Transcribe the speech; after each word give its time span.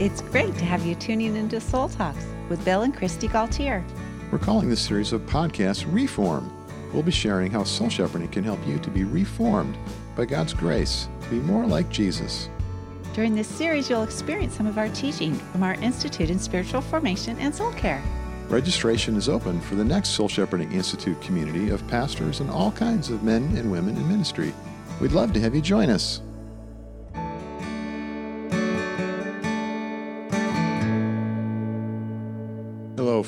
It's 0.00 0.20
great 0.20 0.54
to 0.58 0.64
have 0.64 0.86
you 0.86 0.94
tuning 0.94 1.34
into 1.34 1.60
Soul 1.60 1.88
Talks 1.88 2.24
with 2.48 2.64
Bill 2.64 2.82
and 2.82 2.94
Kristi 2.94 3.28
Gaultiere. 3.28 3.84
We're 4.30 4.38
calling 4.38 4.68
this 4.68 4.80
series 4.80 5.12
of 5.12 5.22
podcasts 5.22 5.84
Reform. 5.92 6.52
We'll 6.92 7.02
be 7.02 7.10
sharing 7.10 7.50
how 7.50 7.64
soul 7.64 7.90
shepherding 7.90 8.28
can 8.28 8.44
help 8.44 8.64
you 8.64 8.78
to 8.78 8.90
be 8.90 9.02
reformed 9.02 9.76
by 10.14 10.26
God's 10.26 10.54
grace, 10.54 11.08
to 11.22 11.28
be 11.30 11.40
more 11.40 11.66
like 11.66 11.90
Jesus. 11.90 12.48
During 13.12 13.34
this 13.34 13.48
series, 13.48 13.90
you'll 13.90 14.04
experience 14.04 14.54
some 14.54 14.68
of 14.68 14.78
our 14.78 14.88
teaching 14.90 15.34
from 15.34 15.64
our 15.64 15.74
Institute 15.74 16.30
in 16.30 16.38
Spiritual 16.38 16.80
Formation 16.80 17.36
and 17.40 17.52
Soul 17.52 17.72
Care. 17.72 18.00
Registration 18.48 19.16
is 19.16 19.28
open 19.28 19.60
for 19.60 19.74
the 19.74 19.84
next 19.84 20.10
Soul 20.10 20.28
Shepherding 20.28 20.70
Institute 20.70 21.20
community 21.20 21.70
of 21.70 21.84
pastors 21.88 22.38
and 22.38 22.50
all 22.50 22.70
kinds 22.70 23.10
of 23.10 23.24
men 23.24 23.56
and 23.56 23.68
women 23.68 23.96
in 23.96 24.06
ministry. 24.06 24.54
We'd 25.00 25.10
love 25.10 25.32
to 25.32 25.40
have 25.40 25.56
you 25.56 25.60
join 25.60 25.90
us. 25.90 26.20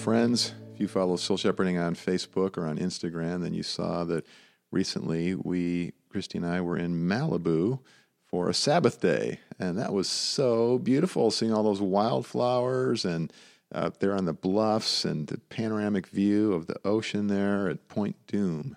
Friends. 0.00 0.54
If 0.72 0.80
you 0.80 0.88
follow 0.88 1.16
Soul 1.16 1.36
Shepherding 1.36 1.76
on 1.76 1.94
Facebook 1.94 2.56
or 2.56 2.66
on 2.66 2.78
Instagram, 2.78 3.42
then 3.42 3.52
you 3.52 3.62
saw 3.62 4.02
that 4.04 4.24
recently 4.72 5.34
we, 5.34 5.92
Kristi 6.10 6.36
and 6.36 6.46
I, 6.46 6.62
were 6.62 6.78
in 6.78 7.06
Malibu 7.06 7.80
for 8.24 8.48
a 8.48 8.54
Sabbath 8.54 8.98
day. 9.02 9.40
And 9.58 9.78
that 9.78 9.92
was 9.92 10.08
so 10.08 10.78
beautiful 10.78 11.30
seeing 11.30 11.52
all 11.52 11.62
those 11.62 11.82
wildflowers 11.82 13.04
and 13.04 13.30
out 13.74 14.00
there 14.00 14.16
on 14.16 14.24
the 14.24 14.32
bluffs 14.32 15.04
and 15.04 15.26
the 15.26 15.36
panoramic 15.36 16.06
view 16.06 16.54
of 16.54 16.66
the 16.66 16.76
ocean 16.82 17.26
there 17.26 17.68
at 17.68 17.86
Point 17.88 18.16
Dume. 18.26 18.76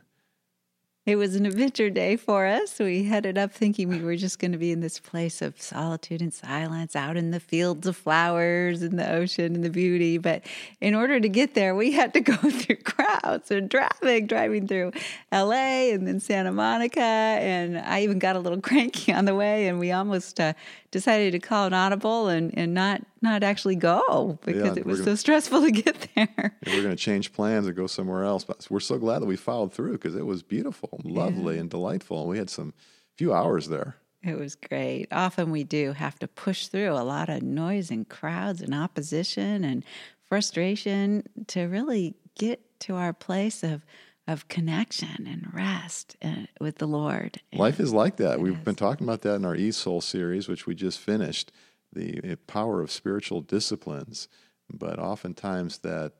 It 1.05 1.17
was 1.17 1.35
an 1.35 1.45
adventure 1.45 1.89
day 1.89 2.15
for 2.15 2.45
us. 2.45 2.79
We 2.79 3.03
headed 3.03 3.37
up 3.37 3.51
thinking 3.51 3.89
we 3.89 3.99
were 3.99 4.15
just 4.15 4.39
going 4.39 4.53
to 4.53 4.57
be 4.57 4.71
in 4.71 4.79
this 4.79 4.99
place 4.99 5.41
of 5.41 5.61
solitude 5.61 6.21
and 6.21 6.33
silence, 6.33 6.95
out 6.95 7.17
in 7.17 7.31
the 7.31 7.41
fields 7.41 7.85
of 7.87 7.97
flowers 7.97 8.81
and 8.81 8.97
the 8.97 9.11
ocean 9.11 9.53
and 9.53 9.65
the 9.65 9.69
beauty. 9.69 10.17
But 10.17 10.43
in 10.79 10.95
order 10.95 11.19
to 11.19 11.27
get 11.27 11.55
there, 11.55 11.75
we 11.75 11.91
had 11.91 12.13
to 12.13 12.21
go 12.21 12.37
through 12.49 12.77
crowds 12.77 13.51
and 13.51 13.69
traffic, 13.69 14.29
driving 14.29 14.65
through 14.65 14.93
LA 15.29 15.91
and 15.91 16.07
then 16.07 16.21
Santa 16.21 16.53
Monica. 16.53 17.01
And 17.01 17.79
I 17.79 18.03
even 18.03 18.17
got 18.17 18.37
a 18.37 18.39
little 18.39 18.61
cranky 18.61 19.11
on 19.11 19.25
the 19.25 19.35
way, 19.35 19.67
and 19.67 19.79
we 19.79 19.91
almost 19.91 20.39
uh, 20.39 20.53
decided 20.89 21.31
to 21.33 21.39
call 21.39 21.67
an 21.67 21.73
audible 21.73 22.29
and, 22.29 22.57
and 22.57 22.73
not 22.73 23.01
not 23.23 23.41
actually 23.41 23.75
go 23.75 24.37
because 24.45 24.75
yeah, 24.75 24.81
it 24.81 24.85
was 24.85 24.99
gonna, 24.99 25.11
so 25.11 25.15
stressful 25.15 25.61
to 25.61 25.71
get 25.71 26.09
there. 26.15 26.57
we're 26.67 26.83
going 26.83 26.95
to 26.95 26.95
change 26.95 27.33
plans 27.33 27.65
and 27.65 27.75
go 27.75 27.87
somewhere 27.87 28.23
else. 28.23 28.43
But 28.43 28.67
we're 28.69 28.79
so 28.79 28.97
glad 28.97 29.21
that 29.21 29.25
we 29.25 29.35
followed 29.35 29.73
through 29.73 29.93
because 29.93 30.15
it 30.15 30.25
was 30.25 30.43
beautiful, 30.43 30.99
lovely, 31.03 31.55
yeah. 31.55 31.61
and 31.61 31.69
delightful. 31.69 32.21
And 32.21 32.29
we 32.29 32.37
had 32.37 32.49
some 32.49 32.73
few 33.17 33.33
hours 33.33 33.69
there. 33.69 33.95
It 34.21 34.37
was 34.37 34.55
great. 34.55 35.07
Often 35.11 35.51
we 35.51 35.63
do 35.63 35.93
have 35.93 36.19
to 36.19 36.27
push 36.27 36.67
through 36.67 36.93
a 36.93 37.03
lot 37.03 37.29
of 37.29 37.41
noise 37.41 37.91
and 37.91 38.07
crowds 38.07 38.61
and 38.61 38.73
opposition 38.73 39.63
and 39.63 39.83
frustration 40.29 41.23
to 41.47 41.63
really 41.63 42.15
get 42.37 42.61
to 42.81 42.95
our 42.95 43.13
place 43.13 43.63
of 43.63 43.85
of 44.25 44.47
connection 44.47 45.27
and 45.27 45.53
rest 45.53 46.15
uh, 46.23 46.45
with 46.61 46.77
the 46.77 46.87
Lord. 46.87 47.41
Life 47.51 47.79
is 47.79 47.93
like 47.93 48.15
that. 48.17 48.39
We've 48.39 48.57
is. 48.57 48.63
been 48.63 48.75
talking 48.75 49.05
about 49.05 49.21
that 49.23 49.35
in 49.35 49.45
our 49.45 49.55
E 49.55 49.71
Soul 49.71 49.99
series, 49.99 50.47
which 50.47 50.65
we 50.65 50.75
just 50.75 50.99
finished, 50.99 51.51
the 51.93 52.19
eh, 52.23 52.35
power 52.47 52.81
of 52.81 52.91
spiritual 52.91 53.41
disciplines. 53.41 54.27
But 54.71 54.99
oftentimes 54.99 55.79
that 55.79 56.13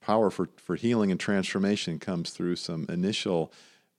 power 0.00 0.30
for, 0.30 0.48
for 0.56 0.76
healing 0.76 1.10
and 1.10 1.18
transformation 1.18 1.98
comes 1.98 2.30
through 2.30 2.56
some 2.56 2.86
initial 2.88 3.52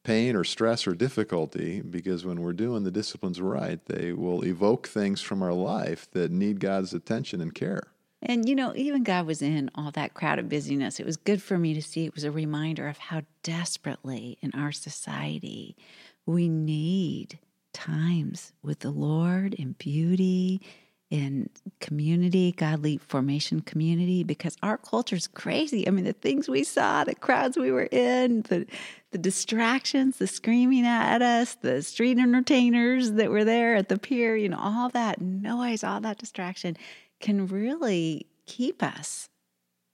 pain 0.03 0.35
or 0.35 0.43
stress 0.43 0.87
or 0.87 0.93
difficulty 0.93 1.81
because 1.81 2.25
when 2.25 2.41
we're 2.41 2.53
doing 2.53 2.83
the 2.83 2.91
disciplines 2.91 3.41
right, 3.41 3.85
they 3.85 4.13
will 4.13 4.45
evoke 4.45 4.87
things 4.87 5.21
from 5.21 5.43
our 5.43 5.53
life 5.53 6.09
that 6.11 6.31
need 6.31 6.59
God's 6.59 6.93
attention 6.93 7.41
and 7.41 7.53
care. 7.53 7.83
And, 8.21 8.49
you 8.49 8.55
know, 8.55 8.73
even 8.75 9.03
God 9.03 9.25
was 9.25 9.41
in 9.41 9.69
all 9.75 9.91
that 9.91 10.13
crowd 10.13 10.39
of 10.39 10.49
busyness. 10.49 10.99
It 10.99 11.05
was 11.05 11.15
good 11.15 11.41
for 11.41 11.57
me 11.57 11.73
to 11.73 11.81
see. 11.81 12.05
It 12.05 12.15
was 12.15 12.25
a 12.25 12.31
reminder 12.31 12.87
of 12.87 12.97
how 12.97 13.21
desperately 13.43 14.37
in 14.41 14.51
our 14.53 14.71
society 14.73 15.77
we 16.25 16.49
need 16.49 17.39
times 17.71 18.51
with 18.61 18.79
the 18.79 18.91
Lord 18.91 19.53
in 19.53 19.73
beauty, 19.73 20.61
in 21.09 21.49
community, 21.79 22.51
godly 22.51 22.97
formation 22.97 23.61
community, 23.61 24.23
because 24.23 24.55
our 24.61 24.77
culture's 24.77 25.27
crazy. 25.27 25.87
I 25.87 25.91
mean, 25.91 26.05
the 26.05 26.13
things 26.13 26.47
we 26.47 26.63
saw, 26.63 27.03
the 27.03 27.15
crowds 27.15 27.57
we 27.57 27.71
were 27.71 27.89
in, 27.91 28.43
the 28.43 28.67
the 29.11 29.17
distractions, 29.17 30.17
the 30.17 30.27
screaming 30.27 30.85
at 30.85 31.23
us, 31.23 31.55
the 31.55 31.81
street 31.81 32.19
entertainers 32.19 33.13
that 33.13 33.31
were 33.31 33.43
there 33.43 33.75
at 33.75 33.89
the 33.89 33.97
pier, 33.97 34.35
you 34.35 34.47
know, 34.47 34.59
all 34.61 34.89
that 34.89 35.19
noise, 35.19 35.83
all 35.83 35.99
that 36.01 36.19
distraction 36.19 36.77
can 37.19 37.47
really 37.47 38.27
keep 38.45 38.83
us 38.83 39.29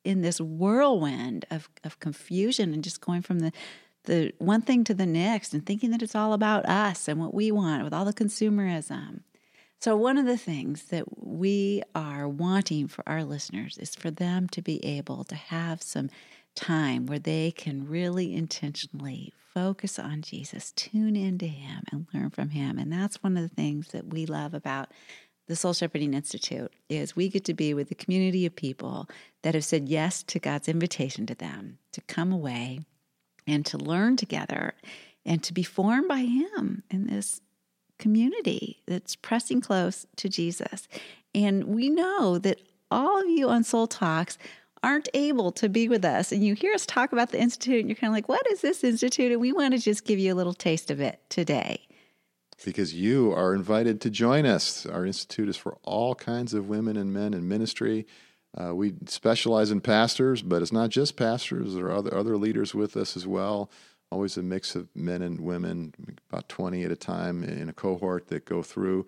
in 0.04 0.22
this 0.22 0.42
whirlwind 0.42 1.46
of, 1.50 1.70
of 1.84 2.00
confusion 2.00 2.74
and 2.74 2.84
just 2.84 3.02
going 3.02 3.22
from 3.22 3.40
the 3.40 3.52
the 4.04 4.32
one 4.38 4.62
thing 4.62 4.84
to 4.84 4.94
the 4.94 5.06
next 5.06 5.54
and 5.54 5.66
thinking 5.66 5.90
that 5.90 6.04
it's 6.04 6.14
all 6.14 6.34
about 6.34 6.64
us 6.68 7.08
and 7.08 7.20
what 7.20 7.34
we 7.34 7.52
want 7.52 7.84
with 7.84 7.92
all 7.92 8.06
the 8.06 8.14
consumerism. 8.14 9.22
So, 9.82 9.96
one 9.96 10.18
of 10.18 10.26
the 10.26 10.38
things 10.38 10.86
that 10.86 11.24
we 11.24 11.84
are 11.94 12.28
wanting 12.28 12.88
for 12.88 13.08
our 13.08 13.24
listeners 13.24 13.78
is 13.78 13.96
for 13.96 14.10
them 14.10 14.48
to 14.50 14.62
be 14.62 14.84
able 14.84 15.24
to 15.26 15.36
have 15.36 15.84
some 15.84 16.10
time 16.56 17.06
where 17.06 17.20
they 17.20 17.52
can 17.52 17.88
really 17.88 18.34
intentionally 18.34 19.34
focus 19.54 20.00
on 20.00 20.22
Jesus, 20.22 20.72
tune 20.72 21.16
into 21.16 21.46
Him, 21.46 21.84
and 21.92 22.08
learn 22.14 22.30
from 22.30 22.50
Him. 22.50 22.78
And 22.78 22.92
that's 22.92 23.22
one 23.22 23.38
of 23.38 23.44
the 23.44 23.56
things 23.56 23.90
that 23.90 24.08
we 24.08 24.26
love 24.26 24.54
about 24.54 24.90
the 25.48 25.56
Soul 25.56 25.74
Shepherding 25.74 26.14
Institute 26.14 26.74
is 26.90 27.16
we 27.16 27.30
get 27.30 27.46
to 27.46 27.54
be 27.54 27.74
with 27.74 27.92
a 27.92 27.96
community 27.96 28.46
of 28.46 28.56
people 28.56 29.08
that 29.44 29.54
have 29.54 29.64
said 29.64 29.88
yes 29.88 30.24
to 30.24 30.40
God's 30.40 30.68
invitation 30.68 31.26
to 31.28 31.36
them 31.36 31.78
to 31.92 32.02
come 32.02 32.32
away 32.32 32.80
and 33.46 33.66
to 33.68 33.78
learn 33.78 34.18
together 34.18 34.74
and 35.26 35.44
to 35.44 35.54
be 35.54 35.64
formed 35.64 36.08
by 36.08 36.22
Him 36.22 36.84
in 36.90 37.08
this 37.08 37.42
community 37.98 38.82
that's 38.88 39.16
pressing 39.16 39.62
close 39.62 40.06
to 40.18 40.30
Jesus. 40.30 40.88
And 41.34 41.66
we 41.66 41.90
know 41.90 42.38
that 42.40 42.62
all 42.92 43.22
of 43.22 43.30
you 43.30 43.50
on 43.50 43.64
Soul 43.64 43.88
Talks 43.88 44.38
aren't 44.84 45.10
able 45.14 45.52
to 45.52 45.68
be 45.68 45.90
with 45.90 46.06
us 46.06 46.32
and 46.32 46.46
you 46.46 46.54
hear 46.54 46.74
us 46.74 46.86
talk 46.86 47.12
about 47.12 47.32
the 47.32 47.40
Institute 47.40 47.80
and 47.80 47.90
you're 47.90 47.96
kind 47.96 48.12
of 48.12 48.16
like, 48.16 48.30
what 48.30 48.46
is 48.52 48.62
this 48.62 48.84
Institute? 48.84 49.32
And 49.32 49.42
we 49.42 49.52
want 49.52 49.74
to 49.74 49.80
just 49.80 50.06
give 50.06 50.20
you 50.20 50.34
a 50.34 50.36
little 50.36 50.54
taste 50.54 50.92
of 50.92 51.00
it 51.00 51.20
today 51.30 51.86
because 52.64 52.94
you 52.94 53.34
are 53.34 53.54
invited 53.54 54.00
to 54.02 54.10
join 54.10 54.46
us. 54.46 54.86
Our 54.86 55.06
institute 55.06 55.50
is 55.50 55.58
for 55.58 55.78
all 55.84 56.16
kinds 56.16 56.54
of 56.54 56.70
women 56.70 56.96
and 56.96 57.12
men 57.12 57.34
in 57.34 57.48
ministry. 57.48 58.08
Uh, 58.58 58.74
we 58.74 58.94
specialize 59.08 59.72
in 59.72 59.82
pastors, 59.82 60.42
but 60.42 60.62
it's 60.62 60.72
not 60.72 60.90
just 60.90 61.18
pastors. 61.18 61.76
There 61.76 61.88
are 61.88 61.96
other, 61.96 62.16
other 62.16 62.38
leaders 62.38 62.74
with 62.74 62.96
us 62.96 63.18
as 63.18 63.28
well. 63.28 63.70
Always 64.12 64.38
a 64.38 64.44
mix 64.44 64.76
of 64.76 64.88
men 64.96 65.22
and 65.22 65.42
women, 65.42 65.94
about 66.30 66.48
20 66.48 66.84
at 66.84 66.92
a 66.92 66.96
time 66.96 67.44
in 67.44 67.70
a 67.70 67.74
cohort 67.74 68.28
that 68.28 68.46
go 68.46 68.62
through 68.62 69.06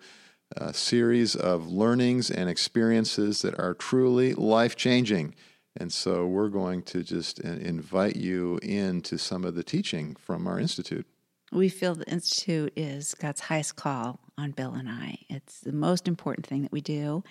a 0.56 0.72
series 0.74 1.36
of 1.36 1.68
learnings 1.68 2.30
and 2.30 2.48
experiences 2.48 3.42
that 3.42 3.58
are 3.58 3.74
truly 3.74 4.34
life 4.34 4.76
changing. 4.76 5.34
And 5.76 5.92
so 5.92 6.26
we're 6.26 6.48
going 6.48 6.82
to 6.84 7.02
just 7.04 7.38
invite 7.38 8.16
you 8.16 8.58
into 8.62 9.18
some 9.18 9.44
of 9.44 9.54
the 9.54 9.62
teaching 9.62 10.16
from 10.16 10.46
our 10.46 10.58
institute. 10.58 11.06
We 11.52 11.68
feel 11.68 11.94
the 11.94 12.10
Institute 12.10 12.72
is 12.76 13.14
God's 13.14 13.40
highest 13.40 13.76
call 13.76 14.20
on 14.36 14.50
Bill 14.50 14.74
and 14.74 14.88
I. 14.88 15.18
It's 15.30 15.60
the 15.60 15.72
most 15.72 16.06
important 16.06 16.46
thing 16.46 16.62
that 16.62 16.72
we 16.72 16.80
do. 16.80 17.24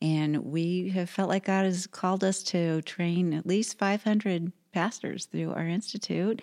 And 0.00 0.44
we 0.44 0.90
have 0.90 1.10
felt 1.10 1.28
like 1.28 1.46
God 1.46 1.64
has 1.64 1.86
called 1.86 2.22
us 2.22 2.42
to 2.44 2.80
train 2.82 3.34
at 3.34 3.46
least 3.46 3.76
500 3.76 4.52
pastors 4.72 5.26
through 5.26 5.52
our 5.52 5.66
Institute. 5.66 6.40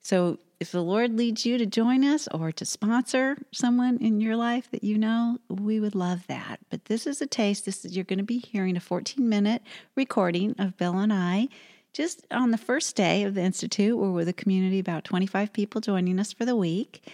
So 0.00 0.38
if 0.60 0.72
the 0.72 0.82
Lord 0.82 1.16
leads 1.16 1.46
you 1.46 1.58
to 1.58 1.66
join 1.66 2.04
us 2.04 2.28
or 2.28 2.50
to 2.52 2.64
sponsor 2.64 3.36
someone 3.52 3.98
in 3.98 4.20
your 4.20 4.36
life 4.36 4.70
that 4.70 4.82
you 4.82 4.98
know, 4.98 5.38
we 5.48 5.78
would 5.78 5.94
love 5.94 6.26
that. 6.26 6.58
But 6.70 6.86
this 6.86 7.06
is 7.06 7.20
a 7.20 7.26
taste. 7.26 7.64
This 7.64 7.84
is, 7.84 7.94
you're 7.94 8.04
going 8.04 8.18
to 8.18 8.24
be 8.24 8.38
hearing 8.38 8.76
a 8.76 8.80
14 8.80 9.28
minute 9.28 9.62
recording 9.94 10.54
of 10.58 10.76
Bill 10.76 10.98
and 10.98 11.12
I 11.12 11.48
just 11.92 12.26
on 12.30 12.50
the 12.50 12.58
first 12.58 12.96
day 12.96 13.24
of 13.24 13.34
the 13.34 13.42
Institute, 13.42 13.96
we're 13.96 14.10
with 14.10 14.28
a 14.28 14.32
community, 14.32 14.78
about 14.78 15.04
25 15.04 15.52
people 15.52 15.80
joining 15.80 16.18
us 16.20 16.32
for 16.32 16.44
the 16.44 16.56
week. 16.56 17.04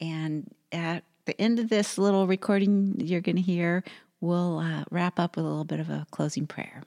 And 0.00 0.52
at 0.72 1.04
the 1.26 1.40
end 1.40 1.58
of 1.58 1.68
this 1.68 1.98
little 1.98 2.26
recording 2.26 2.96
you're 2.98 3.20
going 3.20 3.36
to 3.36 3.42
hear, 3.42 3.84
we'll 4.20 4.58
uh, 4.58 4.84
wrap 4.90 5.18
up 5.18 5.36
with 5.36 5.44
a 5.44 5.48
little 5.48 5.64
bit 5.64 5.80
of 5.80 5.90
a 5.90 6.06
closing 6.10 6.46
prayer. 6.46 6.82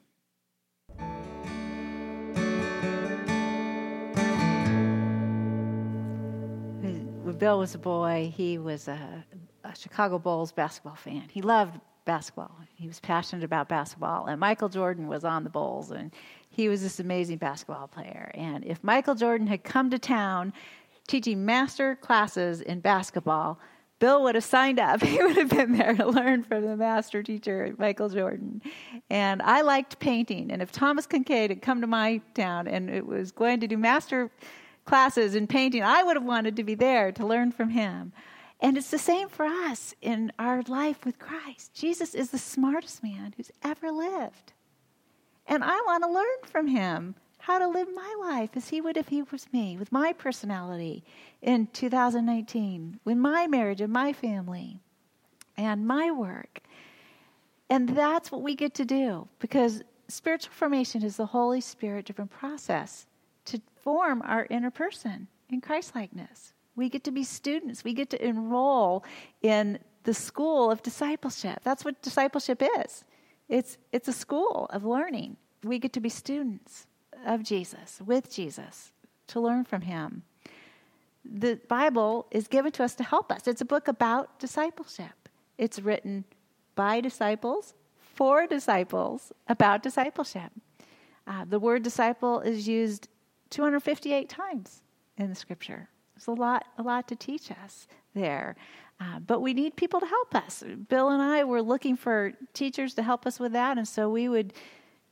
Bill 7.38 7.60
was 7.60 7.76
a 7.76 7.78
boy, 7.78 8.34
he 8.36 8.58
was 8.58 8.88
a, 8.88 9.26
a 9.64 9.76
Chicago 9.76 10.18
Bulls 10.18 10.52
basketball 10.52 10.96
fan. 10.96 11.24
He 11.30 11.42
loved 11.42 11.80
basketball. 12.06 12.56
He 12.76 12.88
was 12.88 13.00
passionate 13.00 13.44
about 13.44 13.68
basketball, 13.68 14.28
and 14.28 14.40
Michael 14.40 14.70
Jordan 14.70 15.08
was 15.08 15.26
on 15.26 15.44
the 15.44 15.50
Bulls, 15.50 15.92
and 15.92 16.14
he 16.50 16.70
was 16.70 16.82
this 16.82 17.00
amazing 17.00 17.38
basketball 17.38 17.88
player. 17.88 18.32
And 18.34 18.64
if 18.64 18.84
Michael 18.84 19.16
Jordan 19.16 19.48
had 19.48 19.64
come 19.64 19.90
to 19.90 20.00
town 20.00 20.54
teaching 21.08 21.46
master 21.46 21.96
classes 21.96 22.62
in 22.62 22.80
basketball, 22.80 23.60
Bill 24.00 24.24
would 24.24 24.36
have 24.36 24.44
signed 24.44 24.80
up. 24.80 25.02
He 25.04 25.22
would 25.22 25.38
have 25.38 25.50
been 25.50 25.74
there 25.74 25.94
to 25.96 26.08
learn 26.08 26.44
from 26.44 26.64
the 26.66 26.78
master 26.78 27.24
teacher, 27.24 27.74
Michael 27.78 28.10
Jordan. 28.10 28.62
And 29.10 29.42
I 29.42 29.62
liked 29.62 30.00
painting. 30.00 30.52
And 30.52 30.62
if 30.62 30.72
Thomas 30.72 31.08
Kinkade 31.08 31.50
had 31.50 31.62
come 31.62 31.81
to 31.81 31.88
my 31.88 32.22
town 32.34 32.68
and 32.68 32.90
it 32.90 33.06
was 33.06 33.31
going 33.31 33.60
to 33.62 33.68
do 33.68 33.78
master 33.78 34.31
classes 34.86 35.36
in 35.36 35.48
painting, 35.48 35.84
I 35.84 36.04
would 36.04 36.16
have 36.16 36.26
wanted 36.26 36.56
to 36.56 36.64
be 36.64 36.76
there 36.76 37.12
to 37.12 37.26
learn 37.26 37.52
from 37.52 37.70
him. 37.70 38.14
And 38.62 38.78
it's 38.78 38.92
the 38.92 38.98
same 38.98 39.28
for 39.28 39.46
us 39.46 39.94
in 40.02 40.32
our 40.40 40.62
life 40.64 41.06
with 41.06 41.20
Christ. 41.20 41.74
Jesus 41.74 42.16
is 42.16 42.30
the 42.30 42.38
smartest 42.38 43.04
man 43.04 43.34
who's 43.36 43.52
ever 43.64 43.92
lived. 43.92 44.54
And 45.48 45.64
I 45.64 45.76
want 45.86 46.04
to 46.04 46.10
learn 46.10 46.38
from 46.46 46.68
him 46.68 47.16
how 47.40 47.60
to 47.60 47.68
live 47.68 47.88
my 47.94 48.16
life 48.20 48.52
as 48.56 48.70
he 48.70 48.82
would 48.82 48.98
if 48.98 49.10
he 49.10 49.22
was 49.22 49.52
me, 49.54 49.78
with 49.78 49.92
my 49.92 50.14
personality 50.14 51.04
in 51.42 51.68
2019, 51.68 53.00
with 53.04 53.18
my 53.18 53.46
marriage 53.46 53.81
and 53.81 53.94
my 53.94 54.14
family 54.14 54.80
and 55.56 55.86
my 55.86 56.10
work. 56.10 56.62
And 57.70 57.90
that's 57.90 58.31
what 58.31 58.42
we 58.42 58.56
get 58.56 58.74
to 58.76 58.86
do 58.86 59.28
because 59.40 59.84
spiritual 60.08 60.54
formation 60.54 61.04
is 61.04 61.18
the 61.18 61.28
Holy 61.28 61.62
Spirit 61.62 62.06
driven 62.06 62.28
process 62.28 63.06
form 63.86 64.22
our 64.26 64.46
inner 64.50 64.72
person 64.72 65.28
in 65.50 65.62
Christlikeness. 65.62 66.54
We 66.76 66.90
get 66.90 67.06
to 67.06 67.12
be 67.12 67.24
students, 67.24 67.86
we 67.86 67.94
get 67.94 68.10
to 68.10 68.26
enroll 68.26 69.06
in 69.42 69.80
the 70.04 70.14
school 70.14 70.70
of 70.70 70.84
discipleship. 70.84 71.60
That's 71.64 71.86
what 71.86 72.02
discipleship 72.02 72.62
is. 72.80 73.06
It's, 73.48 73.78
it's 73.94 74.08
a 74.08 74.14
school 74.14 74.68
of 74.72 74.84
learning. 74.84 75.38
We 75.64 75.80
get 75.80 75.94
to 75.94 76.02
be 76.02 76.10
students 76.10 76.88
of 77.26 77.44
Jesus, 77.44 78.02
with 78.06 78.30
Jesus, 78.30 78.92
to 79.28 79.40
learn 79.40 79.64
from 79.64 79.82
him. 79.82 80.24
The 81.24 81.60
Bible 81.68 82.28
is 82.31 82.48
given 82.48 82.72
to 82.74 82.84
us 82.84 82.96
to 82.96 83.04
help 83.04 83.31
us. 83.31 83.48
It's 83.48 83.62
a 83.62 83.66
book 83.66 83.88
about 83.88 84.40
discipleship. 84.40 85.30
It's 85.58 85.80
written 85.80 86.26
by 86.76 87.02
disciples, 87.02 87.74
for 88.16 88.46
disciples, 88.48 89.31
about 89.48 89.81
discipleship. 89.81 90.52
Uh, 91.28 91.46
the 91.46 91.60
word 91.60 91.81
disciple 91.84 92.42
is 92.42 92.68
used 92.68 93.08
258 93.56 94.28
times 94.28 94.81
in 95.18 95.30
the 95.30 95.36
scripture. 95.36 95.88
There's 96.13 96.28
a 96.28 96.31
lot, 96.31 96.66
a 96.78 96.84
lot 96.84 97.07
to 97.07 97.16
teach 97.16 97.52
us 97.52 97.88
there. 98.13 98.57
Uh, 99.00 99.19
but 99.19 99.42
we 99.42 99.54
need 99.54 99.78
people 99.78 100.02
to 100.02 100.06
help 100.06 100.36
us. 100.36 100.62
Bill 100.90 101.10
and 101.10 101.22
I 101.22 101.46
were 101.46 101.62
looking 101.62 101.96
for 101.96 102.34
teachers 102.54 102.94
to 102.96 103.04
help 103.04 103.25
us 103.25 103.40
with 103.40 103.54
that, 103.54 103.78
and 103.78 103.88
so 103.88 104.10
we 104.10 104.28
would 104.28 104.52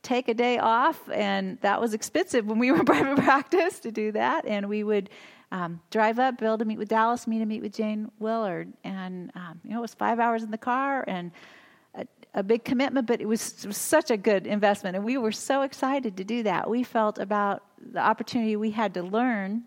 take 0.02 0.28
a 0.28 0.34
day 0.34 0.58
off, 0.58 1.08
and 1.10 1.58
that 1.62 1.80
was 1.80 1.94
expensive 1.94 2.44
when 2.44 2.58
we 2.58 2.70
were 2.70 2.80
in 2.80 2.84
private 2.94 3.16
practice 3.16 3.80
to 3.80 3.90
do 3.90 4.12
that. 4.12 4.44
And 4.44 4.68
we 4.68 4.84
would 4.84 5.08
um, 5.50 5.80
drive 5.90 6.18
up, 6.18 6.38
Bill 6.38 6.58
to 6.58 6.66
meet 6.66 6.78
with 6.78 6.88
Dallas, 6.88 7.26
me 7.26 7.38
to 7.38 7.46
meet 7.46 7.62
with 7.62 7.72
Jane 7.72 8.10
Willard, 8.18 8.70
and 8.84 9.32
um, 9.34 9.58
you 9.64 9.70
know 9.70 9.78
it 9.78 9.82
was 9.82 9.94
five 9.94 10.20
hours 10.20 10.42
in 10.42 10.50
the 10.50 10.58
car 10.58 11.02
and 11.08 11.32
a, 11.94 12.06
a 12.34 12.42
big 12.42 12.62
commitment, 12.62 13.06
but 13.06 13.22
it 13.22 13.26
was, 13.26 13.64
it 13.64 13.66
was 13.66 13.78
such 13.78 14.10
a 14.10 14.18
good 14.18 14.46
investment, 14.46 14.96
and 14.96 15.04
we 15.04 15.16
were 15.16 15.32
so 15.32 15.62
excited 15.62 16.18
to 16.18 16.24
do 16.24 16.42
that. 16.42 16.68
We 16.68 16.82
felt 16.82 17.18
about 17.18 17.62
the 17.92 18.00
opportunity 18.00 18.56
we 18.56 18.70
had 18.70 18.94
to 18.94 19.02
learn 19.02 19.64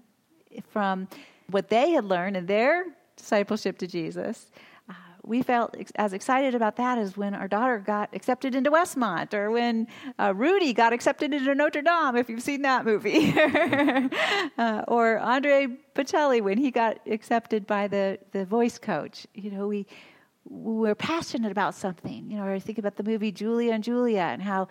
from 0.69 1.07
what 1.49 1.69
they 1.69 1.91
had 1.91 2.05
learned 2.05 2.35
in 2.37 2.45
their 2.45 2.85
discipleship 3.15 3.77
to 3.79 3.87
Jesus 3.87 4.47
we 5.27 5.41
felt 5.43 5.75
ex- 5.77 5.91
as 5.95 6.13
excited 6.13 6.55
about 6.55 6.77
that 6.77 6.97
as 6.97 7.17
when 7.17 7.35
our 7.35 7.47
daughter 7.47 7.77
got 7.79 8.09
accepted 8.13 8.55
into 8.55 8.71
Westmont 8.71 9.33
or 9.33 9.51
when 9.51 9.87
uh, 10.17 10.33
Rudy 10.35 10.73
got 10.73 10.93
accepted 10.93 11.33
into 11.33 11.53
Notre 11.53 11.81
Dame, 11.81 12.15
if 12.15 12.29
you've 12.29 12.41
seen 12.41 12.61
that 12.61 12.85
movie, 12.85 13.33
uh, 14.57 14.83
or 14.87 15.19
Andre 15.19 15.67
Bocelli 15.93 16.41
when 16.41 16.57
he 16.57 16.71
got 16.71 16.99
accepted 17.07 17.67
by 17.67 17.87
the, 17.87 18.17
the 18.31 18.45
voice 18.45 18.77
coach. 18.77 19.27
You 19.33 19.51
know, 19.51 19.67
we, 19.67 19.85
we 20.45 20.87
were 20.87 20.95
passionate 20.95 21.51
about 21.51 21.75
something. 21.75 22.31
You 22.31 22.37
know, 22.37 22.45
I 22.45 22.59
think 22.59 22.77
about 22.77 22.95
the 22.95 23.03
movie 23.03 23.31
Julia 23.31 23.73
and 23.73 23.83
Julia 23.83 24.21
and 24.21 24.41
how 24.41 24.69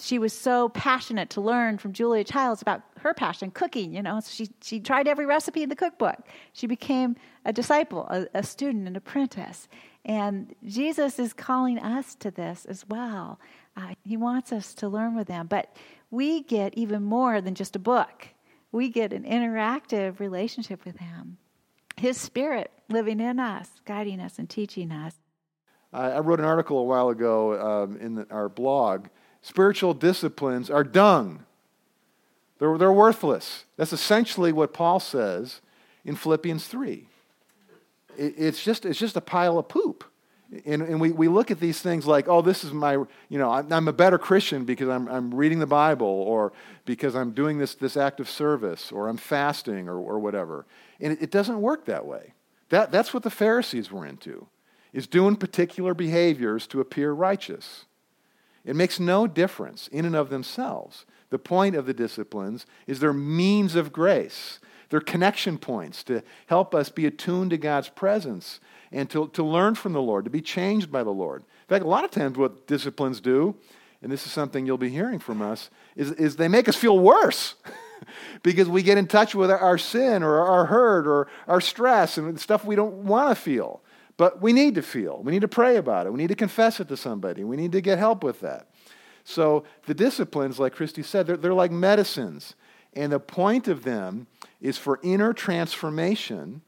she 0.00 0.18
was 0.18 0.32
so 0.32 0.68
passionate 0.70 1.30
to 1.30 1.40
learn 1.40 1.78
from 1.78 1.92
Julia 1.92 2.24
Childs 2.24 2.60
about 2.60 2.82
her 2.98 3.14
passion, 3.14 3.50
cooking. 3.50 3.94
You 3.94 4.02
know, 4.02 4.20
so 4.20 4.30
she 4.30 4.50
she 4.62 4.80
tried 4.80 5.08
every 5.08 5.26
recipe 5.26 5.62
in 5.62 5.68
the 5.68 5.76
cookbook. 5.76 6.18
She 6.52 6.66
became 6.66 7.16
a 7.44 7.52
disciple, 7.52 8.06
a, 8.10 8.26
a 8.34 8.42
student, 8.42 8.86
an 8.86 8.96
apprentice, 8.96 9.68
and 10.04 10.54
Jesus 10.64 11.18
is 11.18 11.32
calling 11.32 11.78
us 11.78 12.14
to 12.16 12.30
this 12.30 12.64
as 12.66 12.86
well. 12.88 13.40
Uh, 13.76 13.94
he 14.04 14.16
wants 14.16 14.52
us 14.52 14.72
to 14.74 14.88
learn 14.88 15.16
with 15.16 15.28
them. 15.28 15.46
But 15.46 15.74
we 16.10 16.42
get 16.42 16.74
even 16.74 17.02
more 17.02 17.40
than 17.40 17.54
just 17.54 17.76
a 17.76 17.80
book, 17.80 18.28
we 18.72 18.88
get 18.88 19.12
an 19.12 19.24
interactive 19.24 20.20
relationship 20.20 20.84
with 20.84 20.98
Him. 20.98 21.38
His 21.96 22.20
Spirit 22.20 22.70
living 22.90 23.20
in 23.20 23.40
us, 23.40 23.68
guiding 23.86 24.20
us, 24.20 24.38
and 24.38 24.48
teaching 24.48 24.92
us. 24.92 25.14
I 25.92 26.18
wrote 26.18 26.40
an 26.40 26.44
article 26.44 26.78
a 26.78 26.84
while 26.84 27.08
ago 27.08 27.84
um, 27.84 27.96
in 27.96 28.16
the, 28.16 28.26
our 28.30 28.50
blog. 28.50 29.06
Spiritual 29.46 29.94
disciplines 29.94 30.68
are 30.70 30.82
dung. 30.82 31.44
They're, 32.58 32.76
they're 32.76 32.92
worthless. 32.92 33.64
That's 33.76 33.92
essentially 33.92 34.50
what 34.50 34.74
Paul 34.74 34.98
says 34.98 35.60
in 36.04 36.16
Philippians 36.16 36.66
3 36.66 37.06
it's 38.18 38.62
just, 38.62 38.86
it's 38.86 38.98
just 38.98 39.16
a 39.16 39.20
pile 39.20 39.58
of 39.58 39.68
poop. 39.68 40.04
And, 40.64 40.80
and 40.82 41.00
we, 41.00 41.10
we 41.10 41.28
look 41.28 41.50
at 41.50 41.58
these 41.58 41.80
things 41.80 42.06
like, 42.06 42.28
oh, 42.28 42.40
this 42.40 42.64
is 42.64 42.72
my, 42.72 42.92
you 42.92 43.38
know, 43.38 43.50
I'm, 43.50 43.72
I'm 43.72 43.88
a 43.88 43.92
better 43.92 44.18
Christian 44.18 44.64
because 44.64 44.88
I'm, 44.88 45.08
I'm 45.08 45.34
reading 45.34 45.58
the 45.58 45.66
Bible 45.66 46.06
or 46.06 46.52
because 46.84 47.14
I'm 47.14 47.32
doing 47.32 47.58
this, 47.58 47.74
this 47.74 47.96
act 47.96 48.20
of 48.20 48.30
service 48.30 48.90
or 48.90 49.08
I'm 49.08 49.16
fasting 49.16 49.88
or, 49.88 49.98
or 49.98 50.18
whatever. 50.18 50.64
And 51.00 51.12
it, 51.12 51.22
it 51.24 51.30
doesn't 51.30 51.60
work 51.60 51.84
that 51.84 52.06
way. 52.06 52.32
That, 52.70 52.90
that's 52.90 53.12
what 53.12 53.22
the 53.22 53.30
Pharisees 53.30 53.90
were 53.90 54.06
into, 54.06 54.46
is 54.92 55.06
doing 55.06 55.36
particular 55.36 55.94
behaviors 55.94 56.66
to 56.68 56.80
appear 56.80 57.12
righteous. 57.12 57.84
It 58.66 58.76
makes 58.76 59.00
no 59.00 59.26
difference 59.26 59.88
in 59.88 60.04
and 60.04 60.16
of 60.16 60.28
themselves. 60.28 61.06
The 61.30 61.38
point 61.38 61.76
of 61.76 61.86
the 61.86 61.94
disciplines 61.94 62.66
is 62.86 63.00
their 63.00 63.12
means 63.12 63.76
of 63.76 63.92
grace. 63.92 64.58
They're 64.90 65.00
connection 65.00 65.56
points 65.56 66.02
to 66.04 66.22
help 66.46 66.74
us 66.74 66.90
be 66.90 67.06
attuned 67.06 67.50
to 67.50 67.58
God's 67.58 67.88
presence 67.88 68.60
and 68.92 69.08
to, 69.10 69.28
to 69.28 69.42
learn 69.42 69.74
from 69.74 69.92
the 69.92 70.02
Lord, 70.02 70.24
to 70.24 70.30
be 70.30 70.40
changed 70.40 70.92
by 70.92 71.02
the 71.02 71.10
Lord. 71.10 71.42
In 71.42 71.68
fact, 71.68 71.84
a 71.84 71.88
lot 71.88 72.04
of 72.04 72.10
times 72.10 72.36
what 72.36 72.66
disciplines 72.66 73.20
do, 73.20 73.56
and 74.02 74.12
this 74.12 74.26
is 74.26 74.32
something 74.32 74.66
you'll 74.66 74.78
be 74.78 74.90
hearing 74.90 75.18
from 75.18 75.42
us, 75.42 75.70
is, 75.96 76.12
is 76.12 76.36
they 76.36 76.48
make 76.48 76.68
us 76.68 76.76
feel 76.76 76.98
worse. 76.98 77.54
because 78.42 78.68
we 78.68 78.82
get 78.82 78.98
in 78.98 79.06
touch 79.06 79.34
with 79.34 79.50
our 79.50 79.78
sin 79.78 80.22
or 80.22 80.40
our 80.40 80.66
hurt 80.66 81.06
or 81.06 81.28
our 81.48 81.60
stress 81.60 82.18
and 82.18 82.38
stuff 82.38 82.64
we 82.64 82.76
don't 82.76 83.04
want 83.04 83.30
to 83.30 83.34
feel. 83.34 83.80
But 84.16 84.40
we 84.40 84.52
need 84.52 84.74
to 84.76 84.82
feel. 84.82 85.20
We 85.22 85.32
need 85.32 85.42
to 85.42 85.48
pray 85.48 85.76
about 85.76 86.06
it. 86.06 86.12
We 86.12 86.18
need 86.18 86.28
to 86.28 86.34
confess 86.34 86.80
it 86.80 86.88
to 86.88 86.96
somebody. 86.96 87.44
We 87.44 87.56
need 87.56 87.72
to 87.72 87.80
get 87.80 87.98
help 87.98 88.24
with 88.24 88.40
that. 88.40 88.68
So 89.24 89.64
the 89.86 89.94
disciplines, 89.94 90.58
like 90.58 90.74
Kristi 90.74 91.04
said, 91.04 91.26
they're, 91.26 91.36
they're 91.36 91.54
like 91.54 91.72
medicines. 91.72 92.54
And 92.94 93.12
the 93.12 93.20
point 93.20 93.68
of 93.68 93.82
them 93.84 94.26
is 94.60 94.78
for 94.78 95.00
inner 95.02 95.32
transformation 95.32 96.62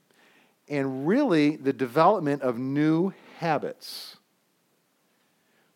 and 0.69 1.07
really 1.07 1.57
the 1.57 1.73
development 1.73 2.43
of 2.43 2.59
new 2.59 3.15
habits. 3.39 4.17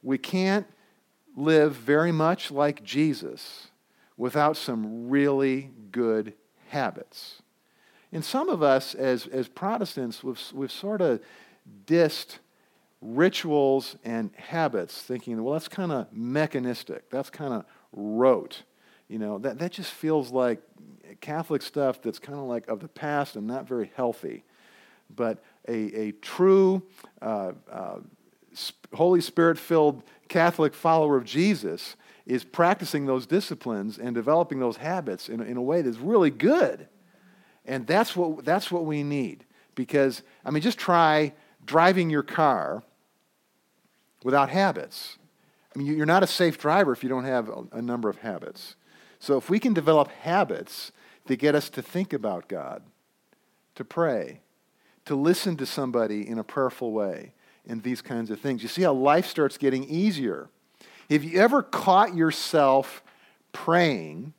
We 0.03 0.19
can't 0.19 0.67
live 1.37 1.75
very 1.75 2.13
much 2.13 2.51
like 2.51 2.85
Jesus 2.85 3.69
without 4.19 4.57
some 4.57 5.09
really 5.09 5.71
good 5.91 6.35
habits. 6.69 7.41
And 8.13 8.23
some 8.23 8.51
of 8.51 8.63
us, 8.63 8.95
as, 8.95 9.27
as 9.29 9.49
Protestants, 9.49 10.23
we've, 10.23 10.41
we've 10.53 10.73
sort 10.73 11.01
of 11.01 11.21
dissed 11.87 12.39
rituals 13.01 13.97
and 14.05 14.31
habits, 14.37 15.03
thinking, 15.03 15.43
well, 15.43 15.55
that's 15.55 15.69
kind 15.69 15.93
of 15.93 16.13
mechanistic, 16.13 17.11
that's 17.11 17.31
kind 17.31 17.53
of 17.53 17.65
rote. 17.93 18.63
You 19.09 19.19
know, 19.19 19.39
that, 19.39 19.59
that 19.59 19.73
just 19.73 19.91
feels 19.91 20.31
like 20.31 20.63
Catholic 21.21 21.63
stuff 21.63 22.01
that's 22.01 22.19
kind 22.19 22.39
of 22.39 22.45
like 22.47 22.69
of 22.69 22.81
the 22.81 22.89
past 22.89 23.37
and 23.37 23.47
not 23.47 23.69
very 23.69 23.91
healthy. 23.95 24.45
But 25.15 25.43
a, 25.69 25.75
a 25.75 26.13
true, 26.13 26.83
uh, 27.21 27.53
uh, 27.71 27.99
Holy 28.95 29.21
Spirit 29.21 29.59
filled 29.59 30.03
Catholic 30.29 30.73
follower 30.73 31.17
of 31.17 31.25
Jesus 31.25 31.97
is 32.25 32.45
practicing 32.45 33.07
those 33.07 33.27
disciplines 33.27 33.99
and 33.99 34.15
developing 34.15 34.61
those 34.61 34.77
habits 34.77 35.29
in, 35.29 35.41
in 35.41 35.57
a 35.57 35.63
way 35.63 35.83
that's 35.83 35.99
really 35.99 36.31
good. 36.31 36.89
And 37.67 37.87
that's 37.87 38.17
what, 38.17 38.45
that's 38.45 38.71
what 38.71 38.85
we 38.87 39.03
need. 39.03 39.45
Because, 39.75 40.23
I 40.45 40.51
mean, 40.51 40.63
just 40.63 40.79
try 40.79 41.35
driving 41.65 42.11
your 42.11 42.23
car 42.23 42.83
without 44.25 44.51
habits. 44.51 45.19
I 45.75 45.79
mean, 45.79 45.97
you're 45.97 46.07
not 46.07 46.23
a 46.23 46.27
safe 46.27 46.59
driver 46.59 46.93
if 46.93 47.03
you 47.03 47.09
don't 47.09 47.25
have 47.25 47.51
a, 47.73 47.81
number 47.81 48.09
of 48.09 48.19
habits. 48.19 48.77
So 49.19 49.37
if 49.37 49.49
we 49.49 49.59
can 49.59 49.73
develop 49.73 50.09
habits 50.09 50.93
that 51.27 51.37
get 51.37 51.55
us 51.55 51.71
to 51.71 51.83
think 51.83 52.13
about 52.13 52.49
God, 52.49 52.83
to 53.75 53.85
pray, 53.85 54.41
to 55.07 55.15
listen 55.15 55.57
to 55.57 55.67
somebody 55.67 56.29
in 56.29 56.39
a 56.39 56.45
prayerful 56.45 56.93
way, 56.93 57.33
and 57.67 57.83
these 57.83 58.03
kinds 58.03 58.31
of 58.31 58.41
things, 58.41 58.63
you 58.63 58.69
see 58.69 58.83
how 58.83 58.93
life 58.93 59.27
starts 59.27 59.57
getting 59.57 59.85
easier. 59.85 60.49
Have 61.09 61.25
you 61.25 61.41
ever 61.41 61.63
caught 61.63 62.15
yourself 62.15 63.03
praying 63.53 64.35